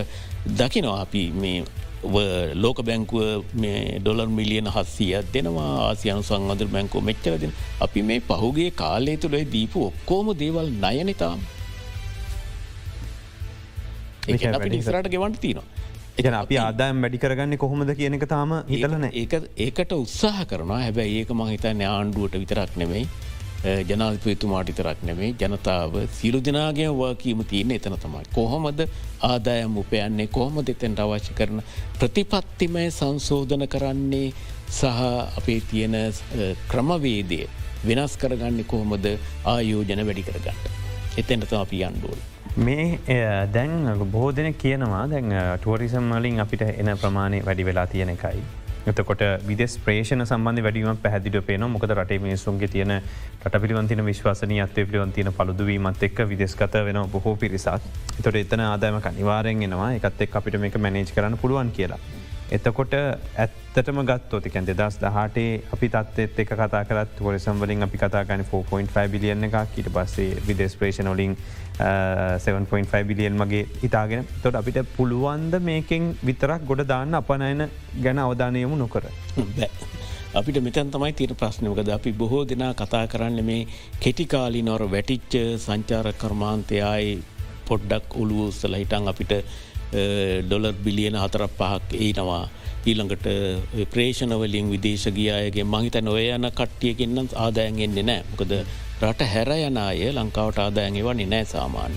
[0.53, 1.57] දකිනවා අපි මේ
[2.55, 9.15] ලෝක බැංකුව මේ ඩොලර් මිලියන හස්සියක් දෙනවා ආසියනු සංවදර බැංකෝ මෙච්චරදෙන අපි මේ පහුගේ කාලය
[9.17, 11.39] තුළේ දීපු ඔක්කෝම දේවල් නයනතාම්
[14.27, 15.67] ඉස්රට ගෙවන්ට තිනවා
[16.19, 19.27] එක අපි ආදායම් වැඩි කරගන්න කොහොමද කියන එක තාම හිතලන ඒ
[19.65, 20.81] ඒකට උත්සාහ කරනවා.
[20.85, 23.07] හැබැයි ඒක මහිතන්න ආණ්ඩුවට විතරක් නෙමෙයි.
[23.89, 28.23] ජනාධපයතුමාට විතරක් නෙමේ ජනතාව සිරු දෙනාගේ වාකීම තියෙන එතන තමයි.
[28.37, 28.83] කොහොමද
[29.29, 30.27] ආදායම් උපයන්නේ?
[30.27, 31.63] කොහොම දෙතැන්ට අවශ්‍ය කරන
[31.99, 34.33] ප්‍රතිපත්තිමය සංශෝධන කරන්නේ?
[34.69, 34.85] සහ
[35.39, 35.97] අපේ තියෙන
[36.69, 37.39] ක්‍රමවේදය
[37.87, 39.09] වෙනස් කරගන්න කොහොමද?
[39.45, 40.69] ආයෝජන වැඩි කරගන්නට.
[41.17, 42.21] එතැන්ට අපි අන්ඩුවල්.
[42.55, 42.99] මේ
[43.51, 43.71] දැන්
[44.07, 48.43] බොහෝ දෙන කියනවා දැන් ටුවරිසම් මලින් අපිට එන ප්‍රමාණය වැඩි වෙලා තියෙන එකයි.
[48.85, 52.93] එතකොට විදෙස් ප්‍රේෂණ සම්බන්ධ වැඩීම පැදිට පේන මොකද රටේ මිනිසුන්ගේ තියෙන
[53.43, 57.89] රට පිළිවන්තින විශ්වාසනය අත්වය පිළිවන්තින පළුදුවීමත් එක් විදෙස්ගත වෙන බොහෝ පිරිසක්
[58.19, 61.99] එතොට එතන ආදායමක නිවාරෙන් එනවා එකත් එක් අපිට මේක මැනේජ් කරන්න පුළුවන් කියලා.
[62.51, 69.07] එතකොට ඇත්තටම ගත්තෝතිකැන් දෙදස් දහටේ අපි තත්ත් එක කතා කරත් ොරසම් වලින් අපි කතාගන 4.5
[69.09, 71.33] බිලියන්න එකක් ඊට පස්සේ විදෙස් ප්‍රේෂණොලින්
[71.79, 77.67] 7.5 බිලියන් මගේ හිතාගෙන තොට අපිට පුළුවන්ද මේකෙන් විතරක් ගොඩ දාන්න අපනයන
[78.03, 79.05] ගැන අවධානයමු නොකර.
[80.39, 83.67] අපිට මෙතැන් තමයි තීර ප්‍රශ්නයකද අපි බොහෝ දෙනා කතා කරන්න මේ
[84.03, 85.33] කෙටිකාලි නොර වැටිච්ච
[85.65, 87.21] සංචාර කර්මාන්තයයි
[87.67, 89.33] පොඩ්ඩක් උළුවස්සල හිටන් අපිට
[90.47, 92.45] ඩොලර් බිලියන හතරක් පහක් ඒනවා.
[92.85, 93.27] ඊළඟට
[93.93, 98.51] ප්‍රේෂණවලින් විදේශ ගියායගේ මහිත නොය යන කට්ටියකින්නම් ආදායන්ගෙන්න්නේ නෑ මොකද
[99.03, 101.95] රට හැර යනය ලංකාවට ආදායන් වන්නේ නෑ සාමාන්‍ය.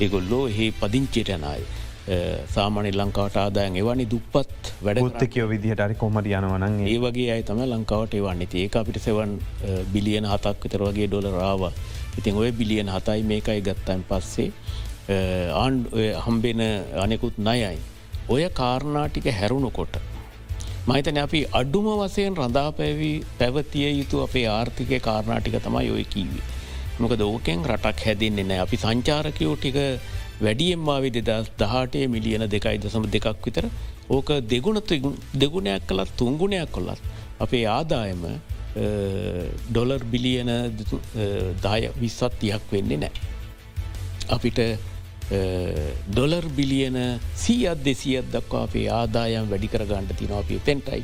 [0.00, 1.64] ඒගොල්ලෝ එහි පදිංචිට යනයි.
[2.54, 8.16] සාමානය ලංකාවට ආදායන් එවනි දුප්පත් වැඩත්තකයෝ විදිහට අරි කොමට යනවන ඒ වගේ අයි තම ලංකාවට
[8.20, 9.34] එවන්නේ ඒක අපිට සෙවන්
[9.92, 11.68] බිලියන හතක් විතර වගේ ඩොල රාව
[12.18, 14.50] ඉතින් ඔය බිලියන හතයි මේකයි ගත්තයින් පස්සේ
[15.54, 15.84] ආන්
[16.24, 16.64] හම්බෙන
[17.04, 17.76] අනෙකුත් නයයි.
[18.28, 19.94] ඔය කාරණාටික හැරුණු කොට.
[20.88, 26.42] මහිතන අපි අඩුම වසයෙන් රඳා පැවී පැවතිය යුතු අපේ ආර්ථිකය කාරණාටික තමයි ඔය කීවී.
[27.00, 29.78] මොක දෝකෙන් රටක් හැදින්නේ නෑ අපි සංචාරකයෝ ටික
[30.44, 33.66] වැඩියෙන් මාවි දෙදස් දහටේ මිලියන දෙකයි දසම දෙකක් විතර
[34.10, 34.80] ඕක දෙගුණ
[35.42, 37.02] දෙගුණයක් කළත් තුංගුණයක් කොල්ලත්
[37.46, 38.24] අපේ ආදායම
[39.70, 40.50] ඩොලර් බිලියන
[41.64, 43.12] දාය විස්සත් තියක් වෙන්නේ නෑ.
[44.28, 44.58] අපිට
[45.32, 46.96] ඩොලර් බිලියන
[47.42, 51.02] සීයත් දෙසියත් දක්වා අපේ ආදායම් වැඩිකර ගණ්ඩ තින අපි තැන්ටයි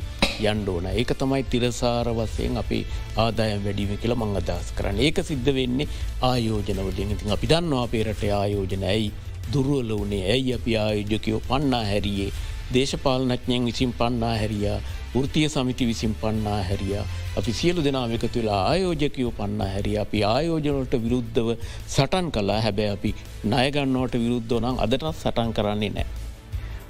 [0.51, 2.79] යන්ඩෝන ඒක තමයි තිරසාර වසයෙන් අපි
[3.23, 5.01] ආදායම් වැඩීම කියල මං අදස් කරන්න.
[5.07, 5.89] ඒක සිද්ධ වෙන්නේ
[6.21, 9.09] ආයෝජනවලින් ඉතින් අපි දන්නවා අපේරට ආයෝජන ඇයි
[9.53, 12.31] දුරුවල වනේ ඇයි අපි ආයෝජකයෝ පන්නා හැරියේ?
[12.73, 14.79] දේශපාලනඥයෙන් විසින් පන්නා හැරියා
[15.15, 17.05] ෘතිය සමිති විසින් පන්නා හැරියා
[17.37, 21.49] අපි සියලු දෙනාම එකතු වෙලා ආයෝජකයෝ පන්නා හැරිය අපි ආයෝජනට විරුද්ධව
[21.87, 23.11] සටන් කලා හැබැ අපි
[23.53, 26.05] නයගන්නවට විරුද්ධ නම් අදටත් සටන් කරන්නේ නෑ.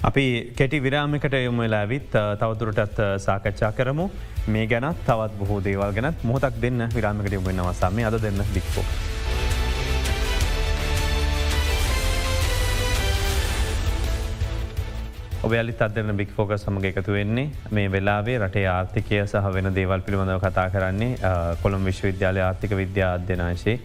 [0.08, 0.24] අපි
[0.58, 2.12] කෙටි විරාමිකට යොම වෙලා විත්
[2.42, 4.06] තවතුරටත් සාකච්ඡා කරමු
[4.48, 8.86] මේ ගැනත් තවත් බොහෝ දේවල් ගැනත් මොහොතක් දෙන්න විරාමිකට යොමෙන්න්නවසාම අද දෙන්න දික්පෝ.
[15.42, 17.48] ඔබයාලි අදරන බික් ෆෝක සමග එකතු වෙන්නේ.
[17.70, 23.76] මේ වෙලාවේ රටේ ආර්ථිකය සහ වෙන දේවල් පිළිබඳව කතා කරන්නේ කොළම් විශ්වවිද්‍යාලය ආර්ථික විද්‍යා අධ්‍යනාශේ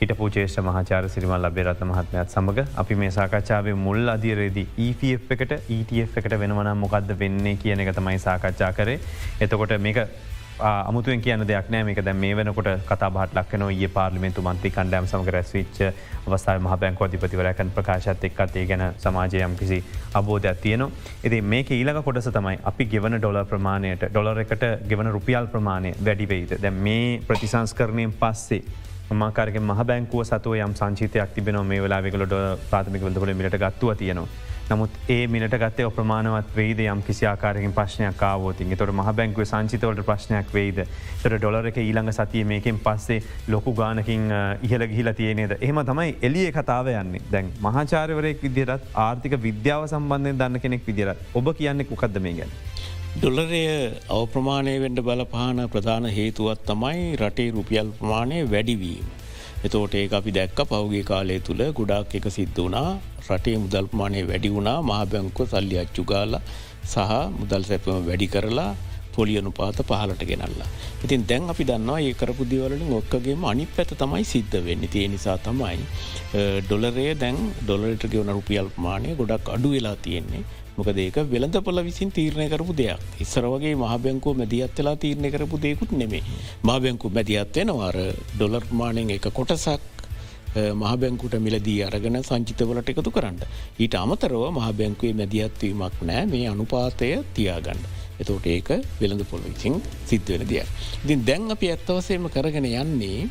[0.00, 6.18] හිට පූචේෂ්ට මහාචාර සිරිමල් ලබේරත්න මහත්මයත් සමඟ අපි මේ සාකච්ඡාවේ මුල් අධීරේදී EPF එකට ETF
[6.22, 9.00] එකට වෙනවනම් මොකක්ද වෙන්නේ කියන එක තමයි සාකච්ඡා කරේ.
[9.40, 10.04] එතකොට මේක
[10.60, 15.06] අමුතුවෙන් කියන දෙයක් නෑ මේක දැ මේ වෙනකොට කතා බහට ලක්න ඒ පාර්ලිමෙන්තු මන්ති කණ්ඩෑම්
[15.06, 15.78] සමග රැස්විච්ච
[16.26, 19.78] අවස්ථාව මහ බැංකව අධිපතිවරයකන් ප්‍රකාශත් එක්කත් ඒ ගැන සමාජයම් කිසි
[20.14, 20.90] අබෝධයක් තියනවා.
[21.24, 26.58] එති මේක ඊළඟ කොටස තමයි අපි ගෙවන ඩොල ප්‍රමාණයට ඩොලර එකට ගෙවන රුපියල් ප්‍රමාණය වැඩිවෙයිද.
[26.62, 28.62] දැ මේ ප්‍රතිසංස්කරණයෙන් පස්සේ
[29.14, 32.36] මාකාරක මහ බැංකුව සතුව යම් සංචිතයක් තිබෙන මේ වෙලා වෙකලට
[32.70, 34.47] ප්‍රාථමික වලට මිට ගත්තුව තියෙනවා.
[34.70, 40.02] නමුත් ඒ මිට ගත්තය ප්‍රමාණවත් වේද යම් කිසි ආකාරකින් ප්‍රශ්නයක් කාවෝතින් තොට මහ බැංකුව සංචිතවලට
[40.08, 40.80] ප්‍රශ්නයක් වේද
[41.22, 44.26] තොට ඩොලර එක ඊළඟ සතිය මේකින් පස්සේ ලොකු ගානකින්
[44.68, 45.54] ඉහල ගිහිල තියනේද?
[45.60, 47.22] එහම තමයි එලිය කතාව යන්නේ.
[47.32, 52.52] දැන් මහාචාරවරයෙක් විදිරත් ආර්ථික විද්‍යාව සම්බන්ධය දන්න කෙනෙක් විදිරත් ඔබ කියන්නේ කුකක්ද මේ ගැන.
[53.16, 53.62] ඩොලරය
[54.16, 59.08] අවප්‍රමාණය වෙන්ඩ බලපාන ප්‍රධාන හේතුවත් තමයි රටේ රුපියල් ප්‍රමාණය වැඩිවීම.
[59.66, 62.90] එතෝට ඒ අපි දැක්ක පෞගේ කාලය තුළ ගොඩක් එක සිද්ධ වනා
[63.28, 64.78] රටේ මුදල්පමානය වැඩි වුණා.
[64.90, 66.34] මහබැංකව සල්ලි අච්චු ගාල
[66.92, 68.70] සහ මුදල් සැපම වැඩි කරලා
[69.14, 70.68] පොලියනු පාත පහලට ගෙනල්ලා.
[71.04, 74.84] ඉතින් දැන් අපි දන්නවා ඒ කරපු දිවලින් ඔක්කගේම අනි පැත තමයි සිද්ධ වෙන්න.
[74.94, 75.82] තිය නිසා තමයි
[76.66, 80.44] ඩොලරය දැන් ඩොලට ගෙවන රුපියල් මානය ගොඩක් අඩු වෙලා තියෙන්නේ.
[80.78, 85.58] මොක ඒක වෙළඳ පොල විසින් තීරණය කරපු දෙයක් ඉස්සර වගේ මහබැංකෝ මැදිහත් වෙලා තීරණය කරපු
[85.58, 86.24] දෙයකුත් නෙමේ
[86.64, 87.96] මහබැංකු මැදිහත් වෙනවාර
[88.32, 89.98] ඩොලර් මානෙන් එක කොටසක්
[90.76, 93.38] මහබැංකුට මිලදී අරගෙන සංචිතවලට එකතු කරන්න.
[93.78, 97.82] ඊට අමතරව මහබැංකුවේ මැදිහත්වීමක් නෑ මේ අනුපාතය තියාගන්න.
[98.20, 100.68] එතෝට ඒක වෙළඳ පොල්විසින් සිද්ධ වෙන දෙයක්.
[101.04, 103.28] ඉතින් දැන් අපි ඇත්තවසේම කරගෙන යන්නේ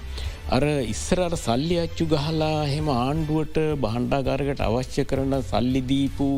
[0.49, 6.29] අර ඉස්සරට සල්ලි අච්චු ගහලා හෙම ආණ්ඩුවට බහන්්ඩාගාරකට අවශ්‍ය කරන සල්ලිදීපු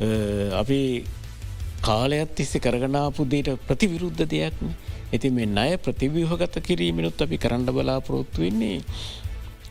[0.00, 1.04] අපි
[1.82, 4.74] කාලයත් තිස්සේ කරගනාපු දේට ප්‍රතිවිරුද්ධ දෙයක්න.
[5.12, 8.82] ඇති මේ අය ප්‍රතිවිහගත කිරීමනුත් අපි කරන්න බලාපොරොත්තු වෙන්නේ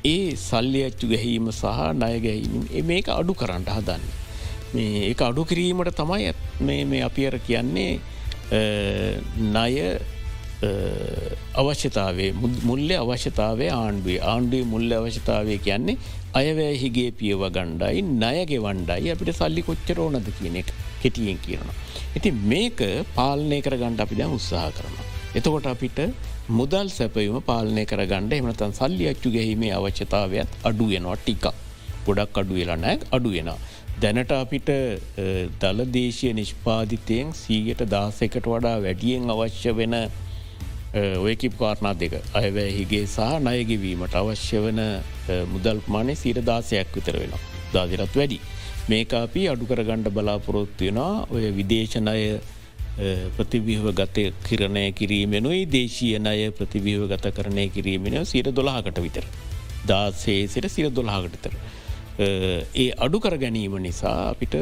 [0.04, 4.04] ඒ සල්ලි අච්චු ගැහීම සහ ණය ගැහීම මේක අඩු කරන්නට හදන්න.
[4.74, 6.34] මේ ඒ අඩු කිරීමට තමයි
[6.90, 8.00] මේ අපි අර කියන්නේ
[9.54, 9.74] ණය
[11.62, 12.32] අවශ්‍යතාවේ
[12.70, 15.98] මුල්ල අවශ්‍යතාවේ ආණ්ඩුවේ ආණ්ඩුවේ මුල්ල අවශ්‍යතාවය කියන්නේ
[16.36, 20.70] අයවැහිගේ පියව ගණ්ඩයි ණයගෙ වණ්ඩයි අපිට සල්ලි කොච්චර ඕනද කියන එක
[21.02, 21.76] කෙටියෙන් කියනවා.
[22.18, 22.82] ඉති මේක
[23.18, 25.06] පාලනය කර ගණ්ඩ අපි දැන් උත්සාහ කරනවා.
[25.36, 26.00] එතකොට අපිට
[26.52, 31.48] මුදල් සැපයම පාලනය කර ගණඩ එමනතන් සල්ලි අච්චු ගැහීමේ අවශ්‍යතාවයක් අඩුවෙනවා ටික
[32.08, 33.50] ගොඩක් අඩු වෙලා නෑ අඩුවෙන.
[34.02, 34.70] දැනට අපිට
[35.62, 39.96] දලදේශය නිෂ්පාධිතයෙන් සීයට දාසකට වඩා වැඩියෙන් අවශ්‍ය වෙන
[40.96, 44.82] ඔයකිප් කාරණා දෙක අයවැහිගේ සහ නයගෙවීමට අවශ්‍ය වන
[45.54, 47.34] මුදල් මානය සීර දාසයක් විතර වෙන
[47.74, 48.40] දාදිරත් වැඩි.
[48.90, 52.20] මේක අපි අඩු කරගණ්ඩ බලාපොරොත්තුවෙනවා ඔය විදේශනය
[53.38, 59.26] ප්‍රතිවිහව ගත කිරණය කිරීමෙනුයි දේශීය අය ප්‍රතිවිහව ගත කරණය කිරීමෙන සිර දොලාහකට විතර.
[59.88, 61.54] දාසේ සිට සිර දොලාහකටතර.
[62.20, 64.56] ඒ අඩු කර ගැනීම නිසා අපිට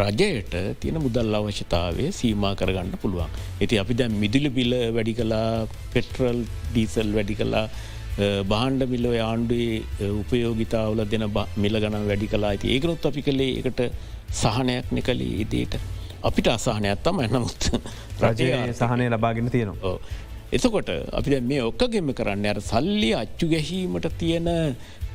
[0.00, 3.30] රජයට තියෙන මුදල් අවශ්‍යතාවය සීමා කරගන්න පුළුවන්.
[3.60, 6.38] ඇති අපි දැන් මිදිලි බිල වැඩි කලා පෙට්‍රල්
[6.72, 7.66] ඩීසල් වැඩි කලා
[8.52, 11.26] බාණ්ඩ මිල්ලෝ ආණ්ඩුවේ උපයෝගිතාවල දෙන
[11.64, 13.82] මිල ගනම් වැඩි කලා ඇති ඒකනොත් අපි කළේ එකට
[14.42, 15.74] සහනයක් නිකලේ ඒදේට
[16.22, 17.62] අපිට අසාහනයක් තම එනමුත්
[18.22, 19.96] රජය සහනය ලබාගෙන තියෙනවා.
[20.52, 24.48] එතකොට අපි මේ ඔක්කගෙම කරන්න අර සල්ලි අච්චු ගැහීමට තියෙන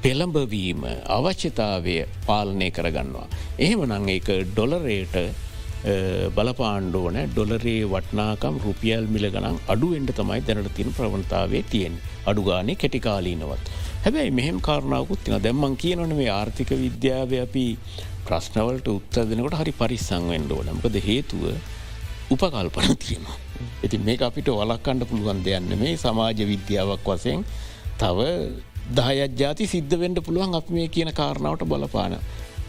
[0.06, 0.82] පෙළඹවීම
[1.16, 1.94] අවශ්‍යතාවය
[2.28, 3.28] පාලනය කරගන්නවා.
[3.66, 5.16] එහෙම නං ඒක ඩොලරේට
[6.38, 11.96] බලපාණ්ඩෝන ඩොලරේ වටනාකම් රුපියල් මිල ගනන් අඩුවෙන්ට තමයි දැනට තින ප්‍රවණතාවේ තියෙන්
[12.32, 13.72] අඩුගානේ කෙටිකාලීනවත්.
[14.04, 17.66] හැබැයි මෙහෙම කාරණාවකුත් තින දැම්මන් කියනන මේ ආර්ථික විද්‍යාව අපි
[18.28, 21.44] ප්‍රශ්නවලට උත්තර දෙනකොට හරි පරිස්සංවෙන්ඩෝ නම්කද හේතුව
[22.34, 23.40] උපකල්පන තියෙනවා.
[23.86, 27.44] ඉති මේ අපිට වලක්කණ්ඩ පුළුවන් දෙයන්න මේ සමාජ විද්‍යාවක් වසයෙන්
[27.98, 28.30] තව
[28.94, 32.18] දහයත් ජාති සිද්ධ වෙන්ඩ පුළුවන් අප මේ කියන කාරණාවට බලපාන.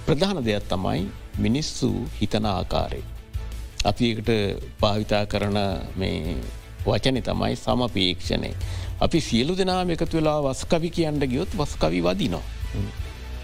[0.06, 1.02] ප්‍රධාන දෙයක් තමයි
[1.38, 3.02] මිනිස්සු හිතන ආකාරය.
[3.84, 4.30] අපිකට
[4.80, 5.58] භාවිතා කරන
[5.96, 6.36] මේ
[6.86, 8.50] වචනය තමයි සමපේක්ෂණය.
[9.00, 12.44] අපි සියලු දෙනාම එකතු වෙලා වස්කවි කියන්න ගියොත් වස්කවි වදිනවා.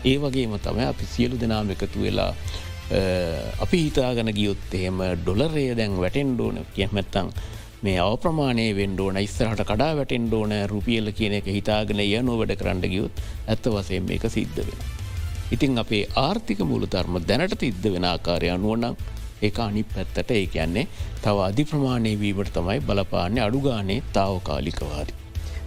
[0.05, 2.33] ඒ වගේම තමයි අපි සියලු දෙනාම එකතු වෙලා
[3.61, 7.29] අපි හිතාගන ගියොත් එහෙම ඩොලරය දැන් වැටෙන්ඩෝන කියමැත්තං
[7.83, 13.65] මේ අවප්‍රමාණය වෙන්ඩෝන ඉස්සරහට කඩා වැටෙන්ඩෝන රුපියල කියන එක හිතාගෙන යනෝ වැඩ කරන්න ගියොත් ඇත්ත
[13.75, 14.85] වසයෙන් මේක සිද්ධ වෙන.
[15.51, 18.95] ඉතින් අපේ ආර්ථික මුළුතරම දැනට තිද්ද වෙන ආකාරය අනුවනම්
[19.43, 20.87] ඒ අනි පැත්තට ඒ කියන්නේ
[21.25, 25.22] තව අධි ප්‍රමාණය වීමට තමයි බලපාන්නේ අඩුගානේ තාවකාලිකවාදී.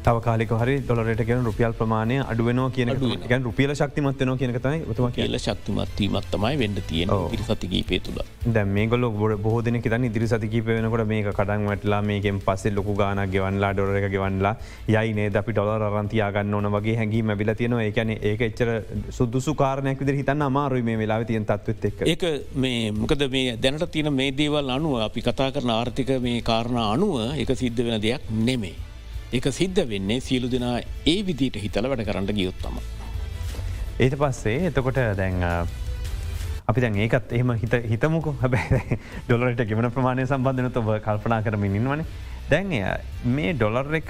[0.05, 2.89] තව කාලික හරි ොලට කියෙන රුපියල් ප්‍රමාණය අඩුවනෝ කියන
[3.29, 8.85] ගැන් රුපියල ශක්තිමත්වන කියනකතයි තුම කියල ශක්තිමත්වීමත් තමයි වෙන්න තියෙන ඉරි සතිකීපේ තුළ දැ මේ
[8.91, 13.73] ගොල බොඩ බෝධන තන ඉදිරි සතිකීප වෙනකොට මේක කඩන් වැටලා මේකෙන් පස්සේ ලොකු ගාන ගෙවන්ලා
[13.73, 14.53] ඩොර එක ගෙවන්ලා
[14.95, 17.83] යයිනේ අපි ඩොල රන්තියාගන්න ඕන වගේ හැඟීම බිල තියෙනවා.
[17.83, 18.69] ඒකන ඒක එච්චර
[19.11, 23.91] සුදුසු කාරණයක් විදර හිතන්න අමාරුයි මේ වෙලා තියන් තත්වත් එක් ඒක මේ මොකද මේ දැනට
[23.91, 28.33] තියෙන මේ දේවල් අනුව අපි කතා කරන ආර්ථික මේ කාරණ අනුව එක සිද්ධ වෙන දෙයක්
[28.47, 28.75] නෙමේ.
[29.33, 32.77] එක සිද්ධ වෙන්නේ සියලු දෙනා ඒ විදිට හිතල වැඩ කරන්න ගියොත්තම.
[33.99, 35.41] ඒට පස්සේ එතකොට දැන්
[36.67, 42.05] අපි දැන් ඒකත් එහෙම හිත හිතමුක හැබැ ඩොලට ගෙවන ප්‍රමාණය සම්බන්ධනත ඔබ කල්පනා කරමින් ඉන්නවනේ
[42.49, 42.79] දැන්ය
[43.35, 44.09] මේ ඩොලර් එක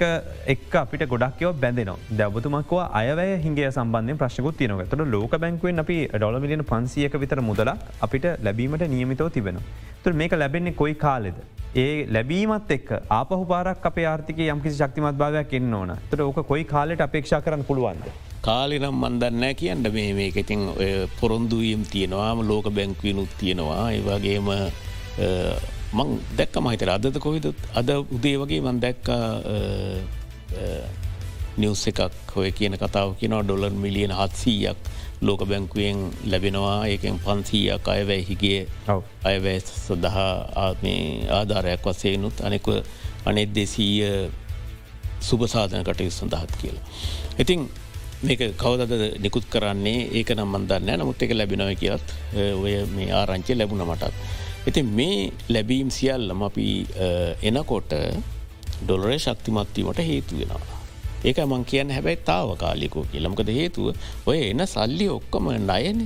[0.54, 6.36] එක් අපිට ගොඩක්යව බැඳනවා දැබතුමක්ව අයවැය හිගේ සම්බන්ධය ප්‍රශ්කුත් තියනක තොට ලෝක බැංකුවෙන් අපි ඩොල
[6.42, 9.60] මිලියන පන්සියක විතර මුදලක් අපිට ලැබීමට නියමිතව තිබෙන.
[10.02, 11.38] තුර මේක ලැබෙන්නේ කොයි කාලෙද.
[11.74, 16.64] ඒ ලැබීමත් එක් ආපහු පාරක් අප ආර්ථික යම්කිසි ශක්තිමත් භාවයක් එන්න ඕන තොට ඕක කොයි
[16.74, 18.10] කාලෙට අපේක්ෂා කරන්න පුළුවන්ද.
[18.42, 20.68] කාලිනම් මන්දන්නෑ කියන්න මේ මේක ඉතින්
[21.20, 24.52] පොරොන්දුවීම් තියෙනවාම ලෝක බැංක්වීනුත් තියෙනවා ඒවාගේම
[25.96, 29.06] මං දැක්ක මහිතර අදද කොයිද අද උදේ වගේ මන් දැක්ක
[31.56, 34.78] නිවස් එකක් හොය කියන කතාව කියනවා ඩොලර් මිලියන හත්සීයක්
[35.22, 36.86] ලෝක බැංකුවෙන් ලැබෙනවා.
[36.86, 38.60] ඒකෙන් පන්සීයක් අයවැයි හිගේ
[39.24, 40.32] අයවැ සඳහා
[41.38, 42.66] ආධාරයක් වසයනුත් අනෙක
[43.24, 44.30] අනෙත් දෙසීය
[45.20, 46.84] සුභසාධන කටයු සඳහත් කියලා.
[47.38, 47.60] ඉතිං
[48.22, 50.00] මේක කවදද නිකුත් කරන්නේ?
[50.12, 52.06] ඒක නම් මන්දන්න නමුත් එක ලැබෙනව කියත්
[52.62, 54.14] ඔය මේ ආරංචි ලැබුණ මටත්.
[54.66, 56.66] ඉති මේ ලැබීම් සියල්ලම අපි
[57.42, 57.92] එනකොට
[58.82, 60.64] ඩොලරේ ශක්තිමත්වීමට හේතු වෙනවා.
[61.24, 63.86] ඒක මං කියන්න හැබැයි තාව කාලිකෝ කියලමකද හේතුව
[64.30, 66.02] ඔය එන සල්ලි ඔක්කොම නයන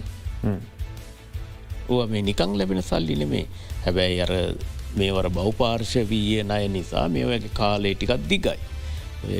[2.12, 3.46] මේ නිකං ලැබෙන සල්ලි නෙමේ
[3.86, 4.32] හැබැයි අර
[4.98, 8.58] මේවර බෞපාර්ශ වීය නය නිසා මේවගේ කාලේ ටිකත් දිගයි.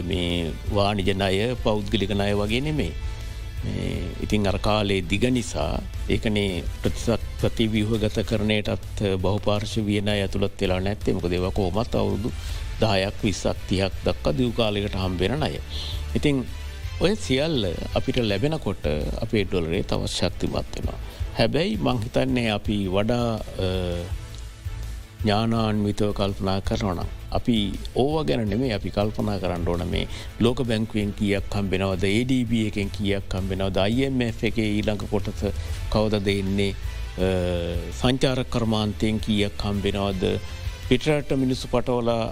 [0.09, 2.92] මේ වානිජ නය පෞද්ගලික නය වගේ නෙමේ.
[4.25, 11.14] ඉතින් අර කාලේ දිග නිසා ඒකනේ ප්‍රතිසත් ප්‍රතිවීහ ගත කරනයටත් බහපාර්ශ වියන ඇතුළත් වෙලා නැත්තේ
[11.14, 12.33] මොක දෙව කෝමත් අවුරුදු
[12.81, 15.61] දායක් විස්සක් තියක් දක්ක දියවකාලෙකට හම්බෙන අය.
[16.14, 16.46] ඉතිං
[17.01, 18.85] ඔය සියල්ල අපිට ලැබෙනකොට
[19.20, 20.99] අපේ ඩොලරේ තවත් ශක්තිමත් වෙනවා.
[21.38, 23.29] හැබැයි මංහිතන්නේ අපි වඩා
[25.22, 27.09] ඥානාන්විතව කල්පනා කරනනම්.
[27.38, 27.56] අපි
[28.02, 30.06] ඕව ගැන නෙමේ අපි කල්පනා කරන්න ඕන මේ
[30.44, 35.42] ලෝක බැංකුවෙන් කියක් කම්බෙනවද ADB එකෙන් කියක් කම්බෙනවද IMF එක ඊළඟ කොටස
[35.94, 36.72] කවද දෙන්නේ
[38.00, 40.24] සංචාර කර්මාන්තයෙන් කියක් කම්බෙනවද
[40.88, 42.24] පිටරට මිනිස්සු පටවලා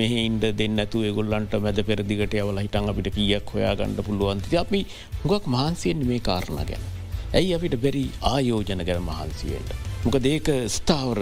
[0.00, 4.80] මෙහින්ද දෙන්නතු ගොල්ලන්ට මැද පෙරදිගට යවල හිටන් අපිට කියක් හොයා ගණඩ පුළුවන්ති අපි
[5.22, 6.84] හුගක් මහන්සියෙන් මේ කාරණ ගැන.
[7.38, 9.70] ඇයි අපිට බැරි ආයෝජන ගැන මහන්සියට.
[10.04, 11.20] මොක දේක ස්ථාවර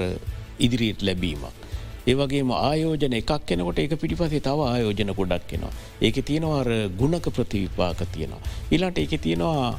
[0.59, 1.67] ඉදිරියට ලැබීමක්.
[2.07, 5.73] ඒවගේම ආයෝජන එකක් කෙනකොට ඒක පිටිපසේ තව ආයෝජන ගොඩක් කෙනවා.
[6.01, 6.69] ඒක තියෙනවාර
[7.01, 8.43] ගුණක ප්‍රතිවිපාක තියෙනවා.
[8.71, 9.79] ඉලාට ඒක තියෙනවා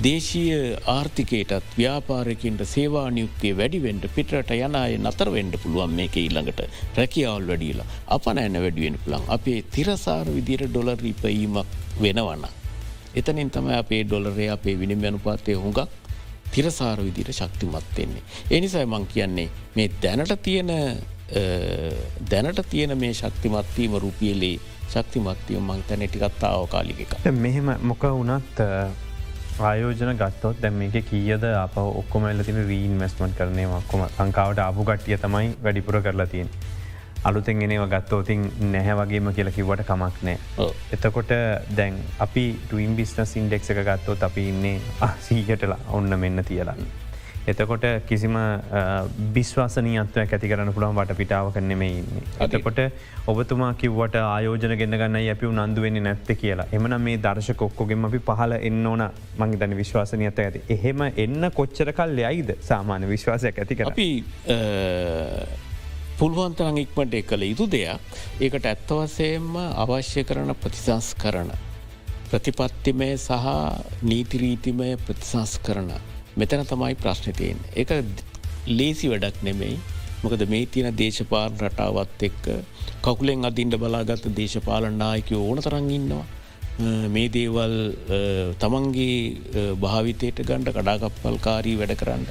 [0.00, 6.60] දේශීය ආර්ථිකයටත් ව්‍යාපාරකින්ට සේවා නියුක්තිය වැඩිවෙන්ට පිටට යනය නතරවෙන්ඩ පුළුවන් මේක ඊළඟට
[6.98, 12.46] රැකියවල් වැඩියලා අප නෑන වැඩුවෙන් පුළන් අපේ තිරසාර විදිර ඩොලරීපීමක් වෙනවන්න.
[13.14, 15.88] එතනින් තම අපේ ඩොලරේ අපේ විනිම අනුපාතය හුඟක්
[16.54, 18.22] තිරසාර විදිර ශක්තිමත්වෙන්නේ.
[18.50, 20.72] එනිසයි මං කියන්නේ මේ දැනට තියෙන
[22.30, 24.56] දැනට තියෙන මේ ශක්තිමත්වීම රුපියලේ
[24.88, 27.16] ශක්තිමත්වය මං තැන ටිකත්තාව කාලික එක.
[27.46, 28.68] මෙහෙම මොක වනත්
[29.60, 34.84] ආයෝජන ගත්තොත් දැම් මේක කියද අප ඔක්කොම එල තින රීන් මස්මට කරනය ඔක්කොම ලංකාවට ආපු
[34.90, 36.48] ගට්ටිය තමයි වැඩිපුර කරලා තියෙන්.
[37.30, 40.38] අලුතෙන් එනව ගත්තෝතින් නැහැ වගේම කියල කිවට කමක් නෑ.
[40.96, 41.36] එතකොට
[41.76, 46.76] දැන් අපි ටීම් බිස්නස් ඉන්ඩෙක් එක ගත්තොත් අපි ඉන්නේ සීහටලා ඔන්න මෙන්න තියලා.
[47.50, 48.36] එතකොට කිසිම
[49.34, 52.22] බිශ්වාසනීයත්වයක් ඇති කරන පුළුවන් වට පිටාව කරනෙම ඉන්නේ.
[52.46, 52.78] එතකොට
[53.32, 56.68] ඔබතුමා කිව්වට ආයෝජන ගෙන්න්න ගන්න අපි උනන්දුවෙන්නේ නැත්ත කියලා.
[56.72, 59.08] එමන මේ දර්ශ කොක්කොගෙම අපි පහල එන්න ඕන.
[59.38, 60.62] මංහිතන විශ්වාසනයත ඇති.
[60.76, 62.54] එහෙම එන්න කොච්චර කල් යයිද?
[62.70, 63.90] සාමාන්‍ය විශ්වාසයක් ඇති කර
[66.18, 71.50] පුළුවන්තරං ඉක්මට කළ යුතු දෙයක් ඒකට ඇත්තවසයෙන්ම අවශ්‍ය කරන ප්‍රතිසංස් කරන.
[72.28, 73.48] ප්‍රතිපත්තිමය සහ
[74.02, 75.90] නීතිරීතිමය ප්‍රතිසංස් කරන.
[76.36, 77.58] මෙතන තමයි ප්‍රශ්නතියෙන්.
[77.74, 77.90] එක
[78.70, 79.78] ලේසි වැඩක් නෙමෙයි
[80.22, 82.44] මොකද මේ තියෙන දේශපාල රටාවත් එක්ක
[83.02, 86.24] කකුලෙන් අදින්ට බලාගත්ත දේශපාලනායක ඕන තරන් ඉන්නවා.
[87.08, 87.74] මේ දේවල්
[88.58, 92.28] තමන්ගේ භාවිතයට ගණ්ඩ කඩාකප්පල්කාරී වැඩ කරන්න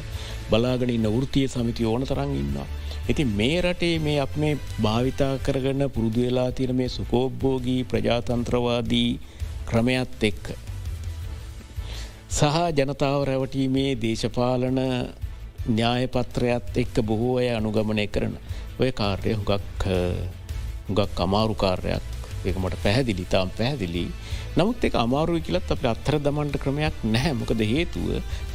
[0.49, 2.67] බලාගෙන ඉන්න වෘතිය සමිති ඕන තරන් ඉන්නවා.
[3.09, 9.19] ඉති මේ රටේ මේ අප මේ භාවිතා කරගන්න පුරුදු වෙලා තියෙන මේ සුකෝබ්බෝගී ප්‍රජාතන්ත්‍රවාදී
[9.65, 10.45] ක්‍රමයත් එක්ක.
[12.29, 12.43] සහ
[12.77, 14.79] ජනතාව රැවටීමේ දේශපාලන
[15.69, 18.35] න්‍යායපත්‍රයත් එක්ක බොහෝ අය අනුගමනය කරන
[18.79, 19.85] ඔය කාර්ය හුගක්
[20.89, 22.05] හුගක් අමාරු කාර්යක්
[22.45, 24.05] ඒක මට පැහැදිලි තාම් පැහැදිලි
[24.59, 28.07] නමුත් එක අමාරුව කියලත් අප අත්තර දමන්ට ක්‍රමයක් නැහැ මොකද හේතුව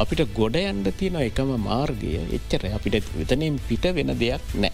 [0.03, 4.73] අපිට ගොඩ යන්ඩ තියෙන එකම මාර්ගය එච්චර අපිට වෙතනෙන් පිට වෙන දෙයක් නෑ.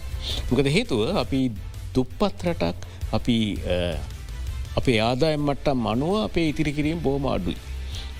[0.49, 1.39] මොකද හේතුව අපි
[1.95, 2.83] දුප්පත් රටක්
[3.17, 3.37] අපි
[4.81, 7.57] අපේ ආදායම් මට්ටම් මනුව අපේ ඉතිරි කිරීම බෝම අඩුයි.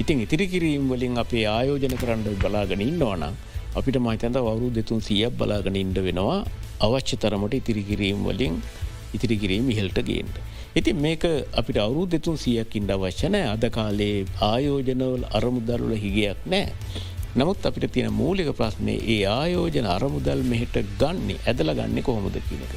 [0.01, 3.35] ඉතින් ඉතිරි කිරීම් වලින් අපේ ආයෝජන කරන්න බලාගෙන ඉන්නවනම්
[3.79, 6.39] අපිට මහිතන්ද වරු දෙතුන් සියක් බලාගෙන ඉන්ඩ වෙනවා
[6.87, 8.55] අවශ්‍ය තරමට ඉතිරිකිරීම් වලින්
[9.17, 10.37] ඉතිරිකිරීම ඉහල්ට ගේන්ට.
[10.75, 16.73] ඉතින් මේක අපිට අවුරු දෙතුන් සියක් ඉන්ඩ අවශ්‍යනය අද කාලේ ආයෝජනවල අරමුදල්ල හිගයක් නෑ.
[17.35, 22.73] නමුත් අපිට තියෙන මූලික ප්‍රශ්නය ඒ ආයෝජන අරමුදල් මෙහෙට ගන්නේ ඇදල ගන්න කොහොමද කියනක.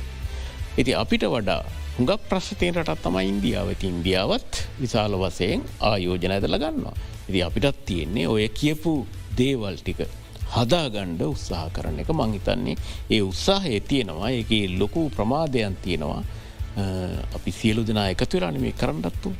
[0.76, 1.62] ඉති අපිට වඩා
[1.96, 6.96] හුඟක් ප්‍රශ්තයෙන් රටත් තම ඉන්දියාව ඇති ඉන්දියාවත් විශාල වසයෙන් ආයෝජන ඇදල ගන්නවා.
[7.28, 8.94] ඉති අපිටත් තියෙන්නේ ඔය කියපු
[9.38, 10.04] දේවල් ටික
[10.54, 12.76] හදාගණ්ඩ උත්සාහ කරන එක මංහිතන්නේ
[13.10, 16.24] ඒ උත්සාහය තියෙනවා එක ලොකු ප්‍රමාදයන් තියෙනවා
[17.34, 19.32] අපි සියලු දෙනා එකතුරාන මේ කරන්නත්තු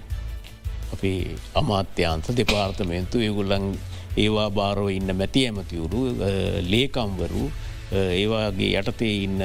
[0.93, 3.71] අපේ අමාත්‍යන්ත දෙපාර්තමේන්තු ඒගුල්ලන්
[4.17, 6.03] ඒවා භාරෝ ඉන්න මැති ඇමතිවරු
[6.73, 7.47] ලේකම්වරු
[7.93, 9.43] ඒවාගේ යටතේ ඉන්න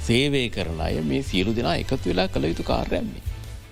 [0.00, 3.22] සේවය කරන අය මේ සියලු දෙනා එකතු වෙලා කළ යුතු කාර්යන්නේ.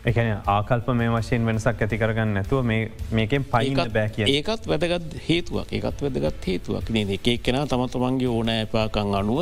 [0.06, 2.62] එකන ආකල්ප මේ වශයෙන් වෙනසක් ඇති කරගන්න නැතුව
[3.10, 5.72] මේකෙන් පයිකත් බෑ කිය ඒකත් වැදගත් හේතුවක්.
[5.72, 6.90] ඒකත් වැදගත් හේතුවක්.
[6.90, 9.40] නේ එකක් කෙන තම තමන්ගේ ඕන ඇපාකං අනුව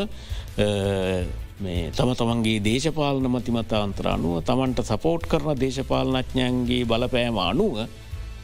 [1.57, 7.77] මේ තම තමන්ගේ දේශපාලන මතිමතා අන්තර අනුව තමන්ට සපෝට් කරන දේශපාලනඥයන්ගේ බලපෑම අනුව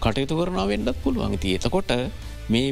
[0.01, 1.91] කටයුතු කරනා වෙන්නත් පුළුවන් ති එතකොට
[2.49, 2.69] මේ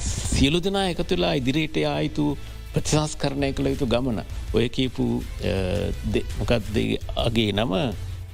[0.00, 2.26] සියලු දෙනා එකතුලා ඉදිරියට ආයුතු
[2.72, 4.18] ප්‍රතිසංස් කරණය කළ යුතු ගමන
[4.52, 5.06] ඔය කියපු
[6.40, 7.74] මොකක්දගේ අගේ නම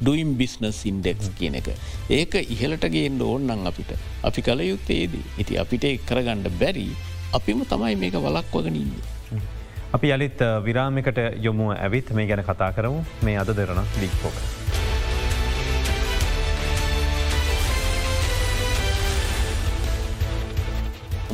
[0.01, 1.69] ඩුයිම් බිස්නස් ඉන්ඩෙක්ස් කියන එක.
[2.11, 3.91] ඒක ඉහලටගේෙන්ට ඕන්නන් අපිට.
[4.25, 5.25] අපි කළ යුත්තේදී.
[5.39, 6.89] ඉති අපිට කරගණ්ඩ බැරි
[7.33, 9.20] අපිම තමයි මේක වලක් වගනින්න.
[9.93, 14.37] අපි අලිත් විරාමිකට යොමු ඇවිත් මේ ගැන කතා කරමු මේ අද දෙරන ලික්පෝක.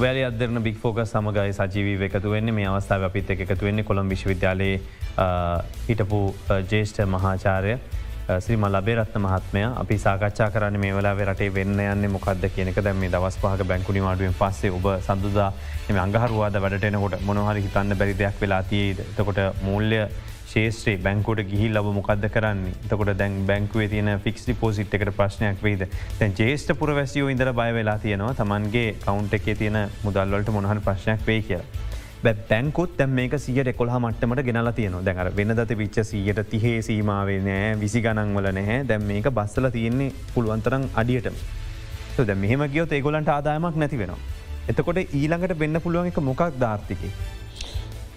[0.01, 4.81] වැල අදරන බික් ෆෝක සමගයි සජීවී එකතු වෙන්නේ මේ අවස්ථාව අපිත් එකතු වෙන්නේ කොළම් විශ්වවිද්‍යාලයේ
[5.89, 6.19] හිටපු
[6.73, 7.77] ජේෂ්ඨ මහාචාරය
[8.27, 13.11] ශ්‍රීම ලබේරත්න මහත්මය අපි සාකච්ඡා කරන්න මේ වෙලා රටේ වෙන්න යන්න මොකක්ද කියනක දැම මේ
[13.11, 15.51] දවස් පහක බැංකුණි මාඩුවෙන් පස්සේ ඔබ සඳුදා
[15.89, 20.01] එම අඟහරුවාද වැඩටෙනකොට මොනහරි හිතන්න බැරි දෙයක් වෙලාතියේද එතකොට මූල්‍ය
[20.49, 22.67] ශේෂත්‍රේ බැංකුවට ගිහි ලබ මොකක්ද කරන්න?
[22.91, 25.87] තකොට දැන් බැංකුවේ තියෙන ෆික්ස් ඩිපෝසිට් එකට ප්‍රශ්නයක් වේද
[26.19, 28.35] තැන් ජේෂ්ට පුරවැසියෝ ඉදර බය වෙලා තියෙනවා.
[28.35, 31.95] තමන්ගේ කවුන්ට එකේ තියෙන මුදල්වලට මොහන් ප්‍රශ්නයක් වේ කියලා.
[32.25, 37.77] බැංකුත් දැම් මේක සියට කොල්හ මට්ටමට ගෙනල තියන දැඟර වෙනදත විච්ච සියට තිහේ සීමාවේ නෑ
[37.77, 41.37] විසි ගණන්වල නැහැ දැම් මේක බස්සල තියෙන්නේ පුළුවන්තරන් අඩියටම
[42.25, 44.21] ද මෙහම ගියොත් ඒගොලන්ට ආදායමක් නැති වෙනවා.
[44.69, 47.11] එතකොට ඊළඟට වෙන්න පුළුවන් එක මොකක් ධාර්ථිකය.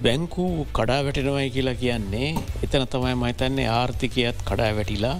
[0.01, 2.29] බැංකු කඩා වැටෙනවයි කියලා කියන්නේ
[2.63, 5.17] එතන තමයි මහිතන්නේ ආර්ථිකයත් කඩා වැටිලා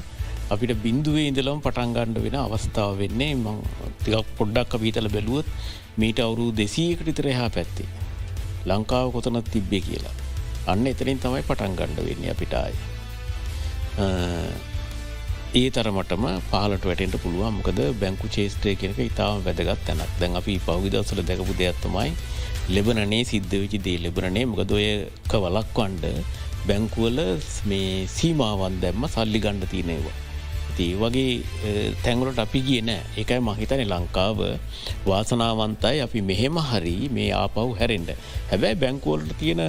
[0.50, 3.60] අපිට බින්දුවේ ඉඳලම් පටන්ගණ්ඩ වෙන අවස්ථාව වෙන්නේ මං
[4.04, 5.48] තිකක් පොඩ්ඩක් අපීතල බැලුවොත්
[5.98, 7.99] මීට අවුරු දෙසීකට ඉතරහා පැත්තේ.
[8.66, 10.16] ලංකාව කොතනත් තිබ්බේ කියලා.
[10.68, 12.74] අන්න එතරින් තමයි පටන් ගණ්ඩ වෙන්න අපිටාය.
[15.60, 21.22] ඒ තරමටම පාලට වැටෙන්ට පුළුවන් මොකද බැංකු චේස්ත්‍රය කෙනක ඉතාම වැදගත් තැනක් දැන් අපි පෞවිදසල
[21.30, 22.12] දැකපු දෙයක්ත්තමයි
[22.76, 26.06] ලෙබනනේ සිද්ධ විචි දේ ලෙබනනේ මොකදොයක වලක්වන්ඩ
[26.68, 27.20] බැංකුවල
[27.70, 30.29] මේ සීමාවන් දැම්ම සල්ලි ගණ්ඩ තියනෙවා.
[30.80, 31.32] ඒ වගේ
[32.04, 32.90] තැංගලට අපි කියන
[33.22, 34.40] එකයි මහිතන ලංකාව
[35.06, 35.98] වාසනාවන්තයි.
[36.06, 38.12] අපි මෙහෙම හරි මේ ආපව් හැරෙන්ට
[38.52, 39.62] හැබැයි බැංකෝල්ට තියෙන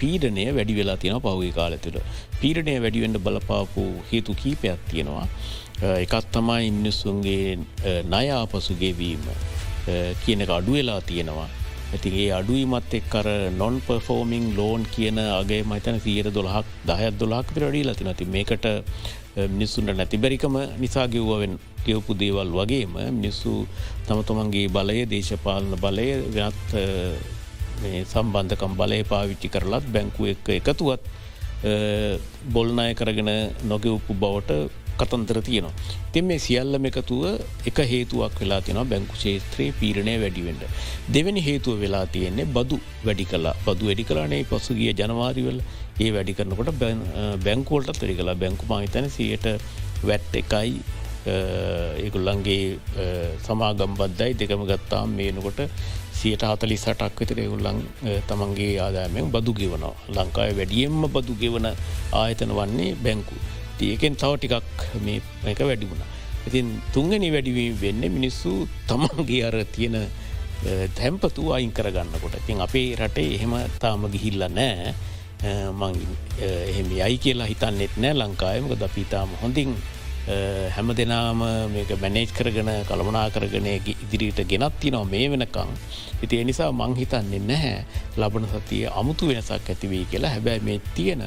[0.00, 1.98] පීඩනය වැඩි වෙලා තියෙන පහුගේ කාල තුළ.
[2.40, 5.26] පීඩනය වැඩිවෙන්ට බලපාපු හේතු කීපයක් තියෙනවා.
[5.96, 7.58] එකත් තමා ඉන්නස්සුන්ගේ
[8.14, 9.28] නය ආපසුගේවීම
[10.24, 11.48] කියන එක අඩු වෙලා තියෙනවා.
[11.94, 13.28] ඇතිගේ අඩුවීමත් එක් කර
[13.58, 18.66] නොන් පර්ෆෝමිං ලෝන් කියන අගේ මතන සීර දොලහක් දහත් දොලාක් ඩී ලති නති මේකට
[19.36, 23.52] මිනිස්සුන්ට නැතිබැරිකම නිසා ගව්වෙන් කියවපු දේවල් වගේම මිනිස්සු
[24.06, 26.70] තමතොමන්ගේ බලය දේශපාලන බලය වෙනත්
[28.12, 31.02] සම්බන්ධකම් බලය පාවිච්චි කරලත් බැංකුව එක එකතුවත්
[32.54, 33.30] බොල්නාය කරගෙන
[33.64, 35.72] නොගෙවපු බවට කතන්තර තියනවා.
[36.12, 37.22] තින් මේ සියල්ලම එකතුව
[37.66, 40.62] එක හේතුවක් වෙලා තියෙන බැංකු ශේත්‍රයේ පීරණය වැඩිවෙන්ට.
[41.14, 45.58] දෙවැනි හේතුව වෙලා තියෙන්නේ බදු වැඩි කලා බදු වැඩි කලානේ පසුගිය ජනවාරිවල
[46.02, 46.70] ඒ වැඩි කරනකොට
[47.46, 49.46] බැංකුවලට තෙරි කලා බැංකු මහිතන සියට
[50.02, 50.72] වැට් එකයි
[51.26, 52.78] ඒගුල්ලන්ගේ
[53.46, 55.60] සමාගම්බද්දයි දෙකම ගත්තාම් මේනකොට
[56.18, 57.78] සියට හතලි සටක් විතර ඒගුල්ලන්
[58.28, 61.68] තමන්ගේ ආදායමෙන් බදු ගෙවනවා ලංකාය වැඩියෙන්ම බදු ගෙවන
[62.22, 63.36] ආයතන වන්නේ බැංකු.
[63.78, 65.22] තියකෙන් තව ටිකක් මේ
[65.52, 66.04] එක වැඩි වුණ.
[66.48, 68.52] ඉතින් තුංගනි වැඩිවීම වෙන්න මිනිස්සු
[68.90, 69.96] තමන්ගේ අර තියෙන
[70.98, 74.94] තැම්පතු අයින් කරගන්නකොට තින් අපේ රටේ එහෙම තාම ගිහිල්ල නෑ
[75.44, 75.68] Eh,
[76.40, 79.74] eh, එහෙම යයි කියලා හිතන්නෙත් නෑ ලංකායමක ද පිතාම හොඳින්
[80.26, 85.72] eh, හැම දෙනාම මේක මැනේජ් කරගෙන කළමනා කරගෙන ඉදිරිට ගෙනත් තිනවා මේ වෙනකං.
[86.24, 87.84] ඉති එනිසා මංහිතන්නේ නැහැ
[88.16, 91.24] ලබන සතිය අමුතු වෙනසක් ඇතිවී කියලා හැබැයි මේ තියෙන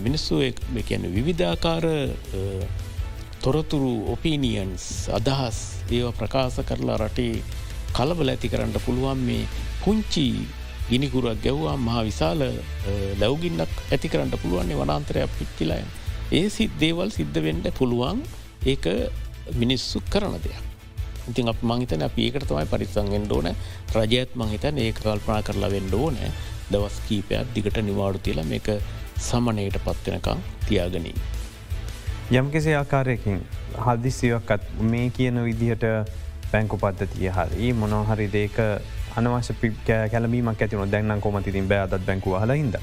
[0.00, 0.40] මිනිස්සු
[0.88, 1.84] කියන විවිධාකාර
[3.42, 5.58] තොරතුරු ඔපීනියන්ස් අදහස්
[5.90, 7.44] ඒව ප්‍රකාශ කරලා රටේ
[7.92, 9.44] කලබල ඇති කරන්න පුළුවන් මේ
[9.84, 10.26] පුංචි
[10.90, 12.40] ගිනිකුරක් ගැව්වා මහා විශාල
[13.22, 15.80] ලැවගින්නක් ඇති කරන්න පුළුවන්න්නේ වනාන්තරයක් පිච්චිලය.
[16.38, 18.18] ඒ සිත් දේවල් සිද්ධ වෙන්ඩ පුළුවන්
[18.72, 18.84] ඒක
[19.62, 20.62] මිනිස්සු කරන දෙයක්.
[21.30, 23.48] ඉතින් අප මංහිතන අප ඒකට තමයි පරිසංගෙන්ට ඕන
[23.96, 26.16] රජයත් මංහිතන් ඒ කල්පනා කරලා වෙන්ඩ ඕන
[26.72, 28.68] දවස් කීපයක් දිගට නිවාඩු තිලා මේක
[29.28, 31.16] සමනයට පත්වෙනකං තියාගනී.
[32.38, 33.40] යම් කෙසේ ආකාරයකින්
[33.84, 35.84] හදිසියක්කත් මේ කියන විදිහට
[36.52, 38.58] පැංකු පද්ධතිය හරි මොනොහරි දේක
[39.18, 42.76] අනවශ පි කැලීමක් ඇතිවන දැන්නම් කොමතිතින් බෑදත් බැංකුව හලහිද.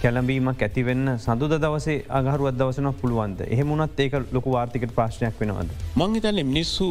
[0.00, 5.70] කැලඹීමක් ඇතිවෙන්න සඳුද දවසේ අගහරුවත් දවසන පුළුවන්ද එහෙමුණත් ඒක ලොකු වාර්තිකට ප්‍රශ්නයක් වෙනවද.
[6.00, 6.88] මංහිතන්න මිනිස්සු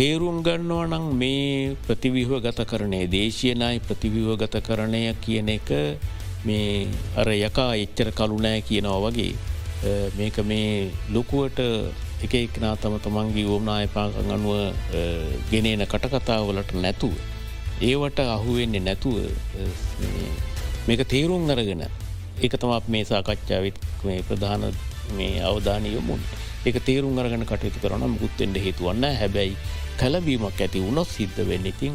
[0.00, 5.70] තේරුම් ගන්නවා නම් මේ ප්‍රතිවිහව ගත කරනේ දේශයනයි ප්‍රතිවිව ගත කරණය කියන එක
[6.50, 6.88] මේ
[7.20, 9.32] අර යකා එච්චර කලුනෑ කියනවා වගේ
[10.18, 11.62] මේක මේ ලොකුවට
[12.26, 14.56] එක එක්නා තම තමන්ගේ ඕමනායපාකං අනුව
[15.50, 17.14] ගෙනන කටකතාවලට නැතුව.
[17.80, 19.16] ඒවට අහුවෙන්නේ නැතුව
[20.88, 21.82] මේක තේරුම් අරගෙන
[22.42, 24.64] එක තමත් මේ සාකච්ඡාවත් මේ ප්‍රධාන
[25.16, 26.22] මේ අවධානයමුන්
[26.66, 29.54] එක තේරුම් අරගෙන කටයුතු කරන මුකුත්තෙන්ට හේතුවන්න හැබැයි
[30.00, 31.94] කැලබීමක් ඇති උනොත් සිද්ධ වෙන්න ඉතින්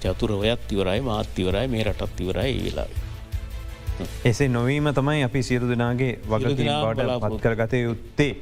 [0.00, 2.94] චතුරවයත් ඉවරයි මාත්තිවරයි මේ රටත් ඉවරයි ඒලායි.
[4.24, 6.60] එසේ නොවීම තමයි අපි සියලු දෙනාගේ වගට
[7.22, 8.32] පත් කරගත යුත්තේ.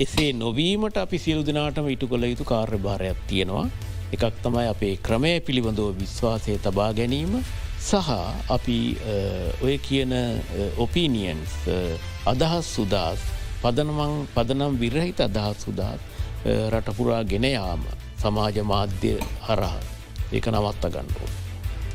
[0.00, 3.66] එසේ නොවීමට අපි සියලු දෙනාටම ඉටු කළ යුතු කාර්ය භාරයක් තියෙනවා.
[4.12, 7.32] එකක් තමයි අපේ ක්‍රමය පිළිබඳව විශ්වාසය තබා ගැනීම
[7.80, 8.10] සහ
[8.48, 8.78] අපි
[9.64, 10.12] ඔය කියන
[10.78, 11.54] ඔපීනියන්ස්
[12.26, 13.22] අදහස් සුදාස්
[13.62, 16.00] පදනමං පදනම් විරහිත අදහස් සුදාත්
[16.74, 17.86] රටපුරා ගෙනයාම
[18.18, 19.14] සමාජ මාධ්‍ය
[19.46, 19.80] හරහා
[20.32, 21.32] ඒක නවත්ත ගණ්ඩුව.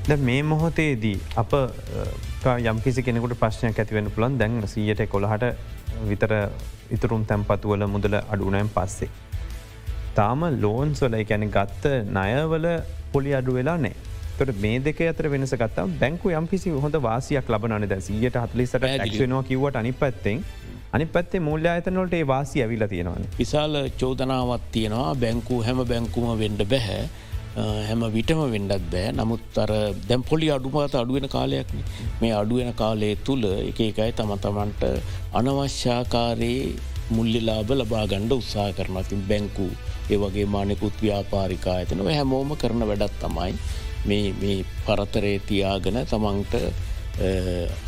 [0.08, 1.54] ද මේ මොහොතේදී අප
[2.66, 5.46] යම්කිසි කෙනෙකුට ප්‍රශ්නයක් ඇතිවෙන පුළන් දැන් සීයට කොළහට
[6.10, 6.34] විතර
[6.92, 9.10] ඉතුරුම් තැන්පතුවල මුදල අඩුනයන් පස්සේ.
[10.18, 12.68] තාම ලෝන්ස්වල එකැන ගත්ත ණයවල
[13.12, 13.96] පොලි අඩු වෙලා නෑ.
[14.38, 19.80] තොට මේ දෙක අතර වෙනස ගත්තා බැංකු යම්කිසි හොඳ වාසියක් ලබනද සියට හත්ලිසට ක්ෂනවා කිවට
[19.82, 20.42] අනි පැත්තෙන්.
[20.94, 23.30] අනි පැත්තේ මුල්්‍ය අතනොට ඒ වාසි ඇවිල තියෙනවන.
[23.40, 25.16] විශාල චෝදනාවත් තියෙනවා.
[25.24, 27.02] බැංකු හැම බැංකුම වෙන්ඩ බැහැ.
[27.58, 29.72] හැම විටම වෙන්ඩත් බෑ නමුත් අර
[30.10, 31.72] දැම් පොලි අඩුමත අඩුවෙන කාලයක්
[32.22, 34.84] මේ අඩුවෙන කාලය තුළ එක එකයි තම තමන්ට
[35.34, 36.68] අනවශ්‍යාකාරයේ
[37.10, 39.68] මුල්ලිලාබ ලබා ගණ්ඩ උත්සා කරනතින් බැංකු
[40.10, 43.54] ඒ වගේ මානෙකුත් ව්‍යාපාරිකා ඇතනව හැමෝම කරන වැඩත් තමයි
[44.10, 46.54] මේ පරතරේ තියාගෙන තමන්ට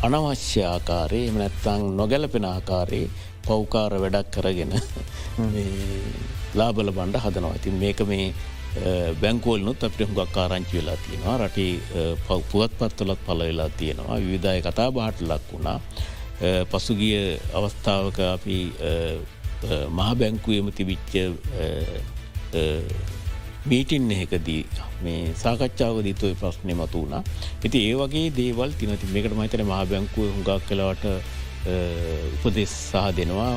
[0.06, 3.10] අනවශ්‍යාකාරයේ එම නැත්තං නොගැලපෙන ආකාරයේ
[3.46, 4.72] පෞකාර වැඩක් කරගෙන
[6.54, 7.54] ලාබල බණ්ඩ හදනවා.
[7.58, 8.26] ඉතින් මේක මේ
[9.22, 11.36] බැංකෝල්නුත් අපට හුඟක් ආරංචි වෙලා තියෙනවා.
[11.42, 11.72] රටේ
[12.50, 14.18] පුවත් පත්වලත් පල වෙලා තියෙනවා.
[14.24, 15.80] විවිධය කතා බාට ලක් වුණා.
[16.70, 18.58] පසුගිය අවස්ථාවක අපි
[19.68, 21.12] මහ බැංකුවම තිබිච්ච
[23.70, 24.62] මීටින් එහෙකදී
[25.04, 27.22] මේ සාකච්ඡාව දීතුව ප්‍රශ්නය මතු වුණා
[27.64, 31.04] ඇති ඒ වගේ දේවල් තිනති මේකට මහිතන මහ බැංකුව හුඟක් කලාවට
[31.66, 33.52] උපදෙස් සහ දෙනවා.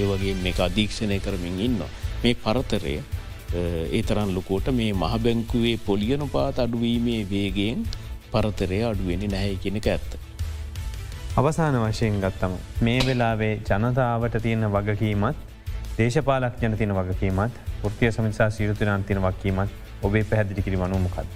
[0.00, 1.80] ඒ වගේ මේ අධීක්ෂණය කරමින් ඉන්න
[2.22, 2.94] මේ පරතරය
[3.58, 7.84] ඒ තරන් ලොකෝට මේ මහ බැංකුවේ පොලියනු පාත් අඩුවීමේ වේගෙන්
[8.32, 10.10] පරතරය අඩුවෙනි නැහැ කෙනෙක ඇත්ත.
[11.38, 15.36] අවසාන වශයෙන් ගත්තම මේ වෙලාවේ ජනතාවට තියෙන වගකීමත්
[15.98, 19.70] දේශපාලක් ජන තින වගකීමත් ෘතිය සමිසා සිරුතුනන් තින වක්කීමත්
[20.02, 21.30] ඔබේ පැහැදිලි කිරි වනු මොකක්ද.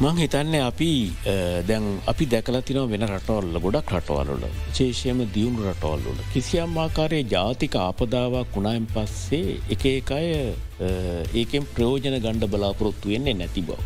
[0.00, 0.88] මං හිතන්නේ අපි
[1.26, 1.34] අ,
[1.68, 8.56] දැන් අපි දැකලා තිනව වෙන රටවල්ල ගොඩක් රටවල්ල චේෂයම දියුණු රටවල්ලල කිසියම් ආකාරයේ ජාතික ආපදාවක්
[8.56, 10.20] වුණායන් පස්සේ එක එකය
[11.34, 13.78] ඒකෙන් ප්‍රයෝජන ගණ්ඩ බලාපොරොත්තු වෙන්නේ නැති බව.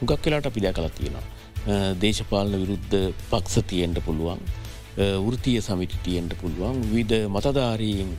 [0.00, 1.26] හුගක් කියලාට අපි දැකලා තියෙනවා.
[1.66, 2.96] අ, දේශපාලන විරුද්ධ
[3.30, 8.10] පක්ෂ තියෙන්ට පුළුවන් අ, වෘතිය සමිටි තියෙන්ට පුළුවන් විද මතධාරීන්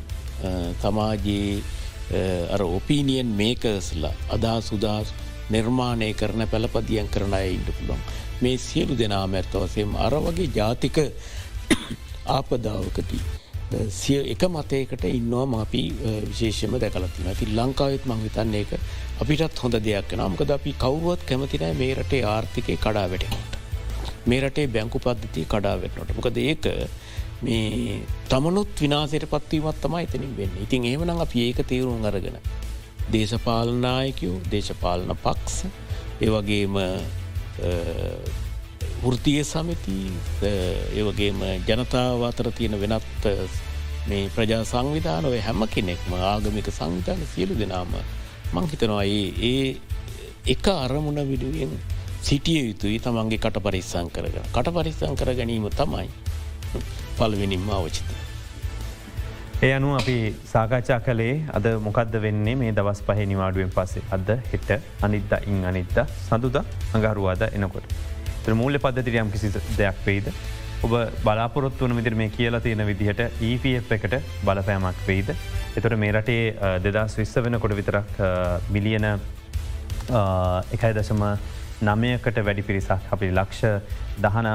[0.45, 0.49] අ,
[0.81, 5.13] සමාජයේ අ, අර ඔපීනියන් මේකස්ලා අදා සුදස්
[5.49, 8.01] නිර්මාණය කරන පැළපදියන් කරන අය ඉන්න පුළුවන්.
[8.41, 10.97] මේ සියලු දෙනාම ඇත්ත වසයම අර වගේ ජාතික
[12.37, 13.40] ආපදාවකදී.
[13.99, 15.81] සිය එක මතයකට ඉන්නවා මාපි
[16.29, 18.71] විශේෂම දැකලතින ති ලංකාවත් මංහිතන්නේ එක
[19.21, 23.53] අපිටත් හොඳ දෙයක් න මකද අපි කවුරුවත් කැමතිනෑ මේ රටේ ආර්ථිකය කඩා වැටෙනට.
[24.29, 26.67] මේ රටේ බැංකු පද්ධති කඩා වැටනොට මොකද ඒක
[27.45, 28.01] මේ
[28.31, 32.37] තමනුත් විනාසයට පත්වීමත් තමයි එතනින් වෙන්න ඉතින් ඒමනං අප ඒක තේරුම් අරගෙන.
[33.13, 35.65] දේශපාලනායකයෝ දේශපාලන පක්ෂ
[36.21, 36.77] ඒවගේම
[39.03, 39.97] වෘතිය සමිති
[40.93, 43.25] ඒවගේම ජනතාව අතර තියෙන වෙනත්
[44.07, 47.95] මේ ප්‍රජා සංවිධාන ඔය හැම කෙනෙක්ම ආගමික සංවිධාන සියලු දෙනාම
[48.53, 49.05] මංහිතනවා
[49.43, 49.65] ඒ
[50.45, 51.73] එක අරමුණ විඩුවෙන්
[52.21, 56.09] සිටිය යුතුයි තමන්ගේ කට පරිස්සං කරගන කට පරිස්සං කර ගැනීම තමයි
[57.17, 58.11] පල්වෙනින්ම අවචිත.
[59.61, 64.71] ඒ අනු අපි සාකච්ඡා කළේ අද මොකක්ද වෙන්නේ මේ දවස් පහ නිවාඩුවෙන් පස්සේ අද හෙට
[65.01, 66.57] අනිද්ද ඉං අනිද්ද සඳුද
[66.93, 67.85] අඟරුවාද එනකොට.
[68.61, 70.31] මූල්‍ය පද්ධතිට යම් කිසි දෙයක් වෙයිද.
[70.81, 70.93] ඔබ
[71.25, 73.19] බලාපොරොත් වන විදිර මේ කියලා තියෙන විදිහට
[73.49, 74.15] EPF එකට
[74.45, 75.29] බලපෑමක් වෙයිද.
[75.77, 78.09] එතොට මේ රටේ දෙදස් විස්ස වෙනකොට විතරක්
[78.73, 79.05] මිලියන
[80.73, 81.21] එකයි දශම
[81.81, 83.11] නමයකට වැඩි පිරිසක්.
[83.11, 83.61] අපි ලක්ෂ
[84.21, 84.47] දහන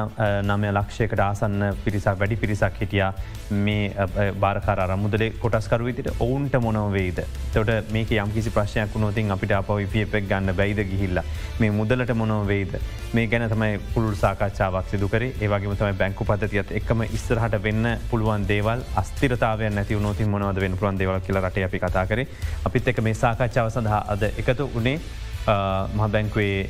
[0.47, 3.03] නමය ලක්ෂයකට ආසන්න පිරිසක් වැඩි පිරිසක් හිටිය.
[3.51, 7.21] මේ බාරකාර අරමුදලේ කොටස්කරු විදිට ඔවුන්ට මොනොවේද.
[7.55, 11.21] තොට මේක යම් කිසි ප්‍රශ්යක් වුණොතින් අපිට අප විපියපෙක් ගන්න බැයිද ගිහිල්ල?
[11.61, 12.79] මේ මුදලට මොනොවේද
[13.13, 18.83] මේ ගැන තමයි පුළුල් සාකච්ඡාවක් සිදුකර ඒවගේ තමයි බැංකු පදතියත් එකම ඉස්තරහට වෙන්න පුළුවන් දේවල්
[19.03, 22.27] අස්තිරතාවය නැති වනොති මොනවද වෙන පුළන් දේවල් කියල රට අපි කතා කරේ.
[22.65, 24.99] අපිත් එක මේ සාකච්ඡාව සඳහා අද එකතු උනේ
[25.47, 26.69] මහ බැංකුවේ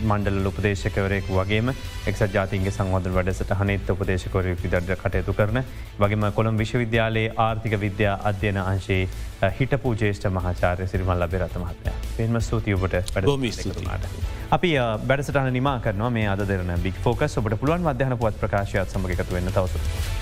[0.00, 1.70] මණ්ඩල උපදේශකවරයෙක් වගේම
[2.06, 5.62] එක් ජාතින්ගේ සංවධ වැඩසට හනත් උපදේශකවරයක් විදර්ද කටයුතු කරන
[5.98, 12.96] වගේම කොළම් විශ්වවිද්‍යාලයේ ආර්ථික විද්‍යා අධ්‍යයන අංශයේ හිටපු ජේෂ්ට මහාචාරය සිරිමල් ලබෙරත මහත්ය පෙන්ම ස්තුතියඔබට
[13.10, 13.28] වැඩ
[14.50, 14.72] අපි
[15.04, 16.10] බැඩසටන නිමා කරනවා.
[16.10, 20.17] මේ අද දෙරන බික් ෆෝකස් ඔබට පුළුවන් අධ්‍යයන පුවත් ප්‍රකාශයත් සමගකතු වෙන්න තවසු.